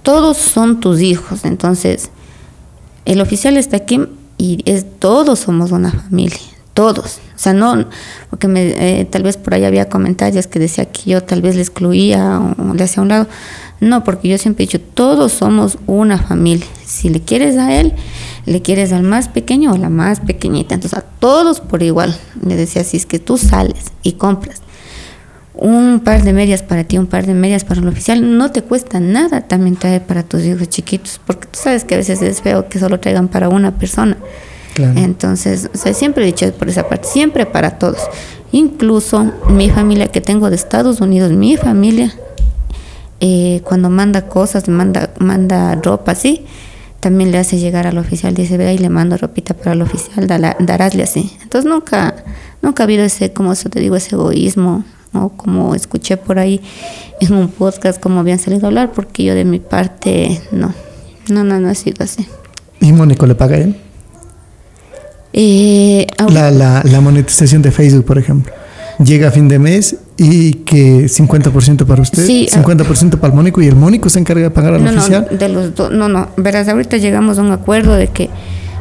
[0.03, 2.11] todos son tus hijos, entonces
[3.05, 4.01] el oficial está aquí
[4.37, 6.39] y es todos somos una familia,
[6.79, 7.19] todos.
[7.35, 7.87] O sea, no,
[8.31, 11.57] porque me, eh, tal vez por ahí había comentarios que decía que yo tal vez
[11.57, 13.27] le excluía o le hacía un lado.
[13.81, 16.69] No, porque yo siempre he dicho, todos somos una familia.
[16.87, 17.95] Si le quieres a él,
[18.47, 20.77] le quieres al más pequeño o la más pequeñita.
[20.77, 22.17] Entonces, a todos por igual.
[22.47, 24.63] Le decía, si es que tú sales y compras
[25.55, 28.63] un par de medias para ti, un par de medias para el oficial, no te
[28.63, 32.41] cuesta nada también traer para tus hijos chiquitos, porque tú sabes que a veces es
[32.41, 34.17] feo que solo traigan para una persona.
[34.79, 34.97] Claro.
[35.01, 37.99] Entonces, o sea, siempre he dicho por esa parte, siempre para todos.
[38.53, 42.15] Incluso mi familia que tengo de Estados Unidos, mi familia,
[43.19, 46.45] eh, cuando manda cosas, manda, manda ropa así,
[47.01, 50.29] también le hace llegar al oficial, dice, ve ahí le mando ropita para el oficial,
[50.29, 51.33] dala- darásle así.
[51.43, 52.15] Entonces nunca,
[52.63, 56.61] nunca ha habido ese, como eso te digo, ese egoísmo, o como escuché por ahí
[57.21, 60.73] en un podcast como habían salido a hablar, porque yo de mi parte, no,
[61.29, 62.27] no, no, no ha sido así.
[62.81, 63.75] ¿Y Mónico le paga él?
[65.41, 68.53] Eh, La, la, la monetización de Facebook, por ejemplo.
[68.99, 72.61] Llega a fin de mes y que 50% para usted, Sí, ah.
[72.61, 75.29] 50% para el Mónico y el Mónico se encarga de pagar al no, oficial.
[75.31, 78.29] No, de los dos, no, no, verás, ahorita llegamos a un acuerdo de que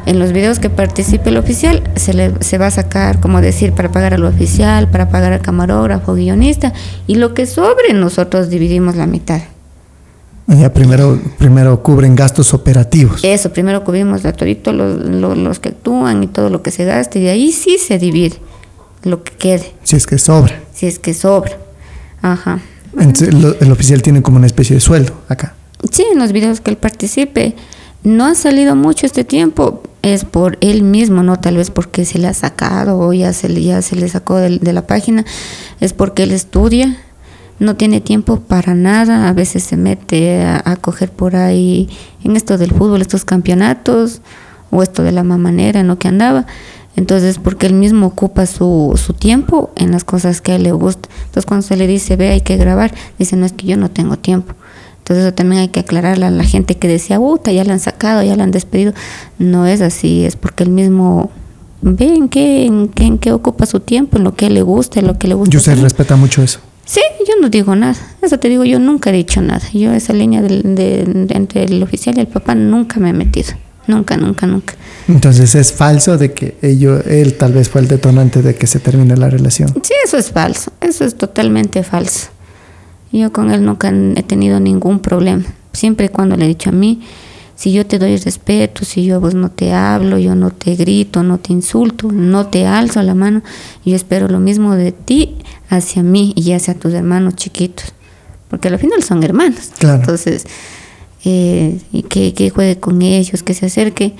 [0.06, 3.72] en los videos que participe el oficial se le se va a sacar, como decir,
[3.72, 6.72] para pagar al oficial, para pagar al camarógrafo, guionista,
[7.06, 9.42] y lo que sobre nosotros dividimos la mitad.
[10.48, 13.20] Ya primero, primero cubren gastos operativos.
[13.22, 16.84] Eso, primero cubrimos a todito los, los, los que actúan y todo lo que se
[16.86, 18.36] gaste, y de ahí sí se divide
[19.04, 20.60] lo que quede, Si es que sobra.
[20.72, 21.52] si es que sobra.
[22.22, 22.60] Ajá.
[22.98, 25.54] Entonces, lo- el oficial tiene como una especie de sueldo acá.
[25.92, 27.54] Sí, en los videos que él participe.
[28.02, 32.18] No ha salido mucho este tiempo, es por él mismo, no tal vez porque se
[32.18, 35.24] le ha sacado o ya se le, ya se le sacó de, la página,
[35.80, 36.96] es porque él estudia,
[37.58, 41.88] no tiene tiempo para nada, a veces se mete a, a coger por ahí
[42.24, 44.20] en esto del fútbol, estos campeonatos
[44.70, 46.46] o esto de la mamanera en lo que andaba.
[46.98, 50.72] Entonces, porque él mismo ocupa su, su tiempo en las cosas que a él le
[50.72, 51.08] gusta.
[51.18, 53.88] Entonces, cuando se le dice, ve, hay que grabar, dice, no es que yo no
[53.88, 54.54] tengo tiempo.
[54.98, 57.80] Entonces, eso también hay que aclararle a la gente que decía, puta, ya la han
[57.80, 58.94] sacado, ya la han despedido.
[59.38, 61.30] No es así, es porque él mismo
[61.82, 64.98] ve en qué, en qué, en qué ocupa su tiempo, en lo que le gusta,
[64.98, 65.54] en lo que le gusta.
[65.54, 65.84] Y usted hacer.
[65.84, 66.58] respeta mucho eso.
[66.88, 67.96] Sí, yo no digo nada.
[68.22, 69.60] Eso te digo, yo nunca he dicho nada.
[69.74, 73.12] Yo esa línea del- de, de- entre el oficial y el papá nunca me he
[73.12, 73.52] metido.
[73.86, 74.74] nunca, nunca, nunca.
[75.06, 78.80] Entonces es falso de que ello, él tal vez fue el detonante de que se
[78.80, 79.68] termine la relación.
[79.82, 82.28] Sí, eso es falso, eso es totalmente falso.
[83.12, 85.44] Yo con él nunca he tenido ningún problema.
[85.72, 87.00] Siempre y cuando le he dicho a mí,
[87.58, 91.24] si yo te doy respeto, si yo vos no te hablo, yo no te grito,
[91.24, 93.42] no te insulto, no te alzo la mano,
[93.84, 95.34] yo espero lo mismo de ti
[95.68, 97.92] hacia mí y hacia tus hermanos chiquitos.
[98.48, 99.72] Porque al final son hermanos.
[99.76, 100.00] Claro.
[100.00, 100.44] Entonces,
[101.24, 104.14] eh, y que, que juegue con ellos, que se acerque.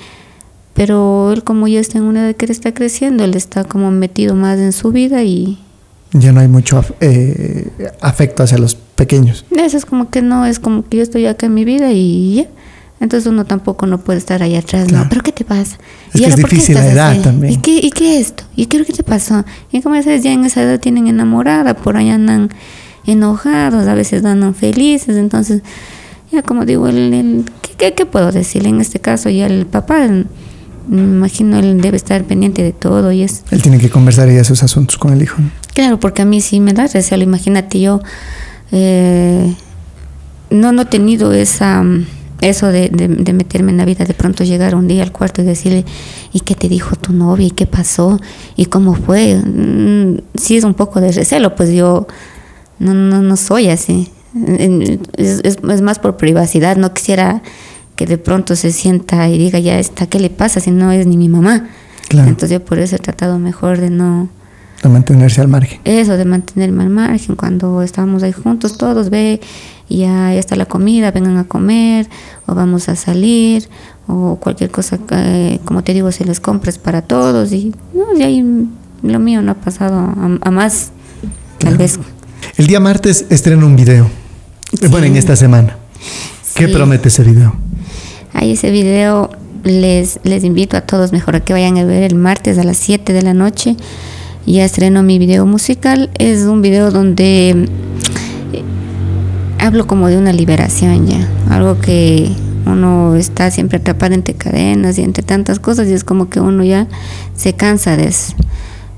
[0.74, 3.90] Pero él como ya está en una edad que él está creciendo, él está como
[3.90, 5.58] metido más en su vida y
[6.12, 7.70] Ya no hay mucho af- eh,
[8.00, 9.44] afecto hacia los pequeños.
[9.50, 12.34] eso es como que no, es como que yo estoy acá en mi vida y
[12.34, 12.46] ya.
[13.00, 15.04] Entonces uno tampoco no puede estar ahí atrás, Claro.
[15.04, 15.78] no, pero ¿qué te pasa?
[16.12, 17.20] Es que es ahora qué difícil la edad así?
[17.20, 17.52] también.
[17.52, 18.42] ¿Y qué, ¿Y qué esto?
[18.56, 19.44] ¿Y qué, qué te pasó?
[19.70, 22.50] Y como ya sabes, ya en esa edad tienen enamorada, por ahí andan
[23.06, 25.62] enojados, a veces andan felices, entonces
[26.32, 28.68] ya como digo, el, el- ¿qué, qué, qué puedo decirle?
[28.70, 30.26] En este caso ya el papá, el-
[30.88, 34.42] me imagino él debe estar pendiente de todo y es Él tiene que conversar ya
[34.42, 35.40] sus asuntos con el hijo.
[35.40, 35.50] ¿no?
[35.74, 37.22] Claro, porque a mí sí me da recelo.
[37.22, 38.00] Imagínate, yo
[38.72, 39.54] eh,
[40.50, 41.84] no, no he tenido esa,
[42.40, 45.42] eso de, de- de meterme en la vida, de pronto llegar un día al cuarto
[45.42, 45.84] y decirle,
[46.32, 47.46] ¿y qué te dijo tu novia?
[47.46, 48.20] ¿Y qué pasó?
[48.56, 49.36] ¿Y cómo fue?
[49.36, 52.06] Mm, sí es un poco de recelo, pues yo
[52.78, 54.10] no, no, no soy así.
[55.16, 57.42] Es, es- es más por privacidad, no quisiera
[57.96, 61.06] que de pronto se sienta y diga, ya está, ¿qué le pasa si no es
[61.06, 61.68] ni mi mamá?
[62.08, 62.28] Claro.
[62.28, 64.28] Entonces yo por eso he tratado mejor de no
[64.82, 65.80] De mantenerse al margen.
[65.84, 69.40] eso de mantenerme al margen cuando estábamos ahí juntos todos ve
[69.88, 72.08] ya, ya está la comida vengan a comer
[72.46, 73.68] o vamos a salir
[74.06, 78.22] o cualquier cosa eh, como te digo se les compres para todos y no y
[78.22, 78.44] ahí
[79.02, 80.90] lo mío no ha pasado a, a más
[81.58, 81.98] tal vez
[82.56, 84.08] El día martes estrena un video.
[84.80, 84.86] Sí.
[84.88, 85.76] Bueno, en esta semana.
[86.54, 86.72] ¿Qué Sí.
[86.72, 87.54] promete ese video?
[88.32, 89.30] ahí ese video
[89.64, 92.76] les les invito a todos mejor a que vayan a ver el martes a las
[92.76, 93.76] 7 de la noche
[94.52, 97.68] ya estreno mi video musical es un video donde
[99.58, 102.30] hablo como de una liberación ya, algo que
[102.66, 106.64] uno está siempre atrapado entre cadenas y entre tantas cosas y es como que uno
[106.64, 106.86] ya
[107.34, 108.34] se cansa de eso.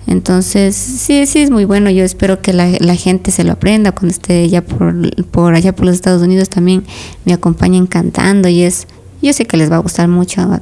[0.06, 1.88] Entonces, sí, sí es muy bueno.
[1.90, 4.94] Yo espero que la, la gente se lo aprenda cuando esté ya por,
[5.26, 6.82] por allá por los Estados Unidos también
[7.24, 8.88] me acompañen cantando y es,
[9.22, 10.60] yo sé que les va a gustar mucho a,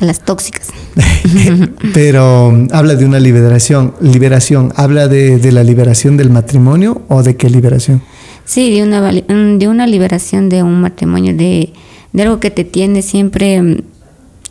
[0.00, 0.68] a las tóxicas.
[1.94, 3.94] Pero um, habla de una liberación.
[4.00, 4.72] Liberación.
[4.76, 8.02] ¿Habla de, de la liberación del matrimonio o de qué liberación?
[8.44, 11.72] Sí, de una, mm, de una liberación de un matrimonio, de,
[12.12, 13.76] de algo que te tiene siempre mm,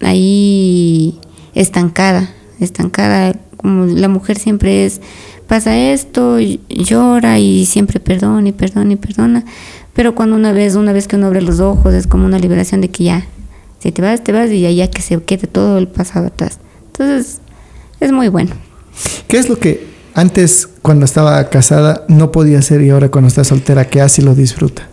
[0.01, 1.20] ahí
[1.53, 2.30] estancada,
[2.62, 3.36] estancada.
[3.57, 5.01] Como la mujer siempre es,
[5.47, 6.38] pasa esto,
[6.70, 9.43] llora y siempre perdona y perdona y perdona.
[9.93, 12.80] Pero cuando una vez, una vez que uno abre los ojos, es como una liberación
[12.80, 13.26] de que ya,
[13.80, 16.60] si te vas, te vas y ya que se quede todo el pasado atrás.
[16.88, 17.40] Entonces,
[18.00, 18.52] es muy bueno.
[19.28, 23.44] ¿Qué es lo que antes, cuando estaba casada, no podía hacer y ahora cuando está
[23.44, 24.88] soltera, que hace y lo disfruta?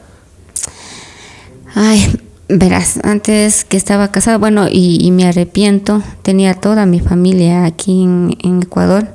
[1.74, 2.18] Ay,
[2.49, 8.05] verás, antes que estaba casada, bueno, y, y me arrepiento, tenía toda mi familia aquí
[8.05, 9.09] en, en Ecuador,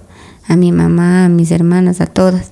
[0.48, 2.52] a mi mamá, a mis hermanas, a todas.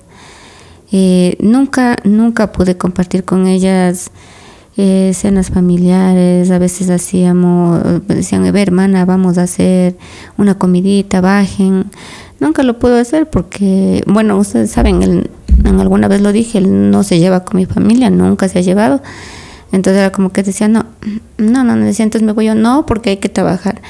[0.92, 4.10] Eh, nunca, nunca pude compartir con ellas
[4.82, 9.98] eh, cenas familiares, a veces hacíamos, decían, a ver hermana, vamos a hacer
[10.38, 11.84] una comidita, bajen.
[12.38, 15.30] Nunca lo puedo hacer porque, bueno, ustedes saben, él,
[15.64, 19.02] alguna vez lo dije, él no se lleva con mi familia, nunca se ha llevado.
[19.70, 20.86] Entonces era como que decía, no,
[21.36, 23.82] no, no, no, decía, entonces me voy yo, no, porque hay que trabajar.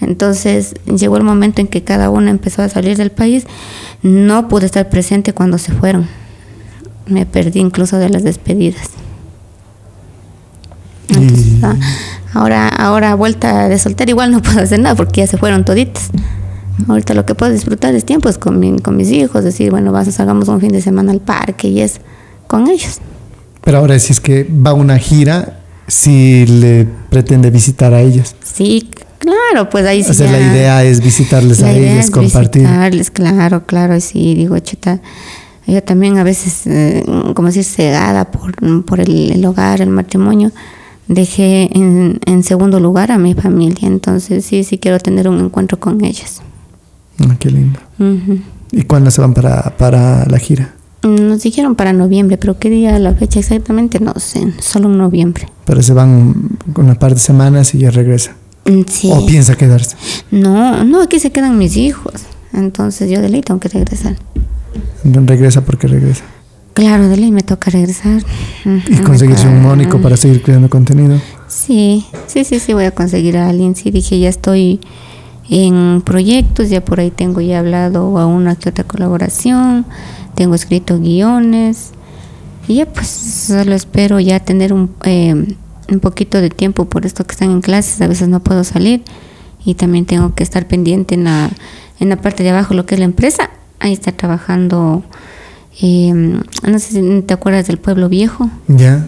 [0.00, 3.44] Entonces llegó el momento en que cada una empezó a salir del país,
[4.02, 6.06] no pude estar presente cuando se fueron.
[7.06, 8.90] Me perdí incluso de las despedidas.
[11.08, 11.76] Entonces, Y- ah,
[12.34, 16.10] ahora, ahora vuelta de soltera igual no puedo hacer nada porque ya se fueron toditas.
[16.86, 19.90] Ahorita lo que puedo disfrutar es tiempo es con, mi- con mis hijos, decir, bueno,
[19.92, 22.00] vas, salgamos un fin de semana al parque y es
[22.46, 22.98] con ellos.
[23.64, 28.36] Pero ahora si es que va una gira, si le pretende visitar a ellas.
[28.44, 28.88] Sí,
[29.18, 30.10] claro, pues ahí sí.
[30.10, 32.62] o sea, la idea es visitarles a ellas, compartir.
[32.62, 35.00] visitarles, claro, claro, y sí, digo, chuta.
[35.66, 37.04] Yo también a veces, eh,
[37.34, 38.54] como decir, cegada por,
[38.84, 40.50] por el, el hogar, el matrimonio,
[41.08, 43.88] dejé en, en segundo lugar a mi familia.
[43.88, 46.42] Entonces, sí, sí quiero tener un encuentro con ellas.
[47.20, 47.80] Ah, qué lindo.
[48.70, 50.74] ¿Y cuándo se van para, para la gira?
[51.02, 55.48] Nos dijeron para noviembre, pero qué día, la fecha exactamente, no sé, solo en noviembre.
[55.64, 56.34] Pero se van
[56.76, 58.36] una par de semanas y ya regresa.
[58.66, 59.10] Mm, Sí.
[59.12, 59.96] ¿O piensa quedarse?
[60.30, 62.14] No, no, aquí se quedan mis hijos.
[62.52, 64.16] Entonces yo de ley tengo que regresar.
[65.04, 66.24] Regresa porque regresa.
[66.78, 68.22] Claro, de ley me toca regresar.
[68.64, 71.20] Y conseguirse un mónico para seguir creando contenido.
[71.48, 73.74] Sí, sí, sí, sí, voy a conseguir a alguien.
[73.74, 74.78] Sí, dije, ya estoy
[75.50, 79.86] en proyectos, ya por ahí tengo ya hablado a una que otra colaboración,
[80.36, 81.90] tengo escrito guiones.
[82.68, 85.34] Y ya pues solo espero ya tener un, eh,
[85.90, 89.02] un poquito de tiempo por esto que están en clases, a veces no puedo salir
[89.64, 91.50] y también tengo que estar pendiente en la,
[91.98, 93.50] en la parte de abajo, lo que es la empresa,
[93.80, 95.02] ahí está trabajando,
[95.80, 98.50] eh, no sé si te acuerdas del pueblo viejo.
[98.68, 99.06] Ya.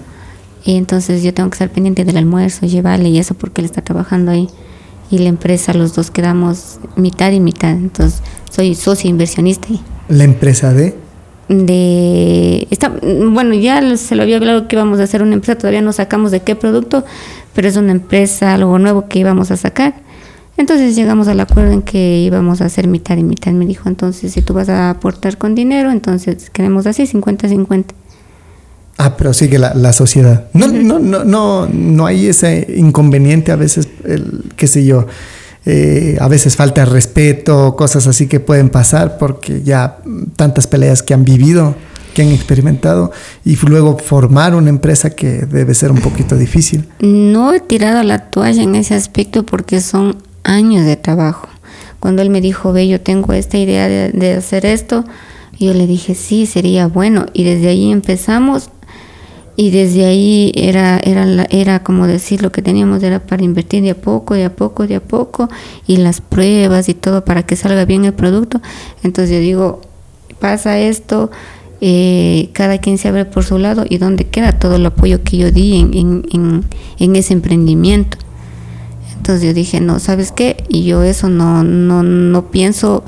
[0.64, 3.82] Y entonces yo tengo que estar pendiente del almuerzo, llevarle y eso porque él está
[3.82, 4.48] trabajando ahí.
[5.10, 7.70] Y la empresa, los dos quedamos mitad y mitad.
[7.70, 9.68] Entonces soy socio inversionista.
[9.68, 9.80] ahí.
[10.08, 10.94] La empresa de.
[11.48, 15.82] De, está, bueno, ya se lo había hablado que íbamos a hacer una empresa, todavía
[15.82, 17.04] no sacamos de qué producto,
[17.56, 19.94] pero es una empresa, algo nuevo que íbamos a sacar.
[20.60, 23.50] Entonces llegamos al acuerdo en que íbamos a hacer mitad y mitad.
[23.52, 27.86] Me dijo, entonces si tú vas a aportar con dinero, entonces queremos así 50-50.
[28.98, 30.48] Ah, pero sigue la, la sociedad.
[30.52, 35.06] No, no, no, no, no hay ese inconveniente a veces, el, qué sé yo,
[35.64, 40.00] eh, a veces falta respeto, cosas así que pueden pasar porque ya
[40.36, 41.74] tantas peleas que han vivido,
[42.12, 43.12] que han experimentado,
[43.46, 46.86] y luego formar una empresa que debe ser un poquito difícil.
[47.00, 51.48] No he tirado la toalla en ese aspecto porque son años de trabajo.
[52.00, 55.04] Cuando él me dijo, ve, yo tengo esta idea de, hacer esto,
[55.58, 57.26] yo le dije, sí, sería bueno.
[57.34, 58.70] Y desde ahí empezamos
[59.56, 63.90] y desde ahí era, era, era como decir, lo que teníamos era para invertir de
[63.90, 65.50] a poco, de a poco, de a poco,
[65.86, 68.62] y las pruebas y todo para que salga bien el producto.
[69.02, 69.80] Entonces yo digo,
[70.38, 71.30] pasa esto,
[71.82, 75.36] eh, cada quien se abre por su lado y dónde queda todo el apoyo que
[75.36, 76.64] yo di en, en,
[76.98, 78.16] en ese emprendimiento.
[79.20, 80.64] Entonces yo dije, no, ¿sabes qué?
[80.70, 83.04] Y yo eso no, no, no pienso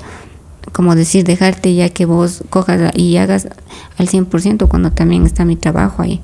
[0.72, 3.48] como decir, dejarte ya que vos cojas y hagas
[3.96, 6.20] al 100% cuando también está mi trabajo ahí.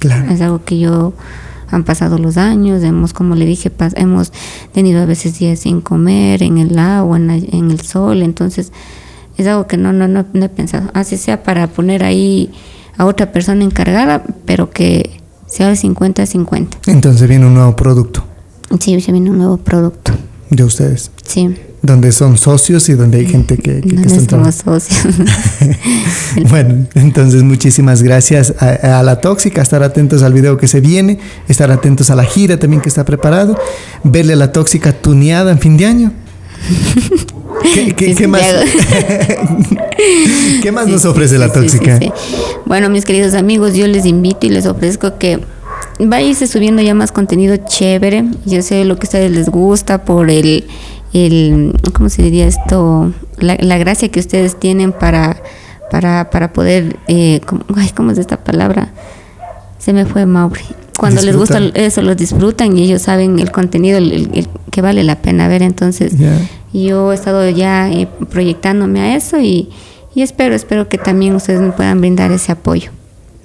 [0.00, 0.30] Claro.
[0.30, 1.14] Es algo que yo
[1.70, 4.32] han pasado los años, hemos, como le dije, pas- hemos
[4.72, 8.70] tenido a veces días sin comer, en el agua, en, la- en el sol, entonces
[9.38, 10.90] es algo que no, no, no, no he pensado.
[10.92, 12.50] Así sea para poner ahí
[12.98, 16.68] a otra persona encargada, pero que sea de 50-50.
[16.86, 18.24] Entonces viene un nuevo producto
[18.80, 20.12] Sí, se viene un nuevo producto.
[20.50, 24.54] de ustedes, Sí, donde son socios y donde hay gente que, que, que están somos
[24.56, 25.14] socios.
[26.50, 31.18] Bueno, entonces muchísimas gracias a, a la tóxica, estar atentos al video que se viene,
[31.48, 33.56] estar atentos a la gira también que está preparado,
[34.04, 36.12] verle a la tóxica tuneada en fin de año.
[37.74, 38.42] ¿Qué, qué- Sí, qué más.
[40.62, 41.98] ¿qué más Sí, nos ofrece sí, la tóxica?
[42.64, 45.40] Bueno, mis queridos amigos, yo les invito y les ofrezco que
[46.00, 48.24] va a irse subiendo ya más contenido chévere.
[48.44, 50.64] Yo sé lo que a ustedes les gusta por el,
[51.12, 53.12] el ¿cómo se diría esto?
[53.38, 55.36] La, la gracia que ustedes tienen para,
[55.90, 58.92] para, para poder, eh, ¿cómo, ay, ¿cómo es esta palabra?
[59.78, 60.62] Se me fue Mauri.
[60.98, 64.80] Cuando les gusta eso, los disfrutan y ellos saben el contenido el- el- el que
[64.80, 65.60] vale la pena ver.
[65.62, 66.14] Entonces,
[66.72, 69.68] yo he estado ya eh, proyectándome a eso y,
[70.14, 72.90] y espero, espero que también ustedes me puedan brindar ese apoyo.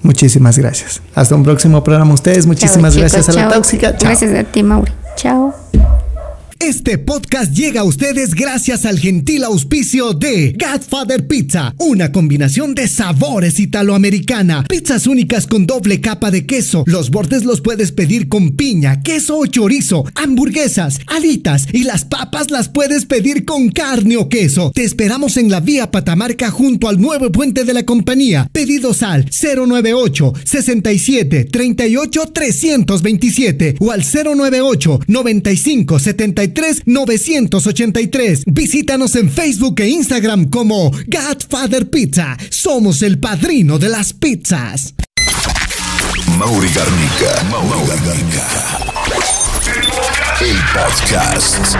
[0.02, 1.00] Muchísimas gracias.
[1.14, 2.46] Hasta un próximo programa ustedes.
[2.46, 3.58] Muchísimas Chao, gracias chicos, a la chao.
[3.58, 3.96] tóxica.
[3.96, 4.08] Chao.
[4.10, 4.92] Gracias a ti, Mauri.
[5.16, 5.54] Chao.
[6.64, 12.86] Este podcast llega a ustedes gracias al gentil auspicio de Godfather Pizza, una combinación de
[12.86, 16.84] sabores italoamericana, pizzas únicas con doble capa de queso.
[16.86, 22.52] Los bordes los puedes pedir con piña, queso o chorizo, hamburguesas, alitas y las papas
[22.52, 24.70] las puedes pedir con carne o queso.
[24.72, 28.48] Te esperamos en la vía Patamarca junto al nuevo puente de la compañía.
[28.52, 36.51] Pedidos al 098 67 38 327 o al 098 95 73
[36.84, 38.44] 983.
[38.46, 42.36] Visítanos en Facebook e Instagram como Godfather Pizza.
[42.50, 44.94] Somos el padrino de las pizzas.
[46.38, 47.42] Mauri Garnica.
[47.50, 48.46] Mauri Garnica.
[50.40, 51.76] El podcast.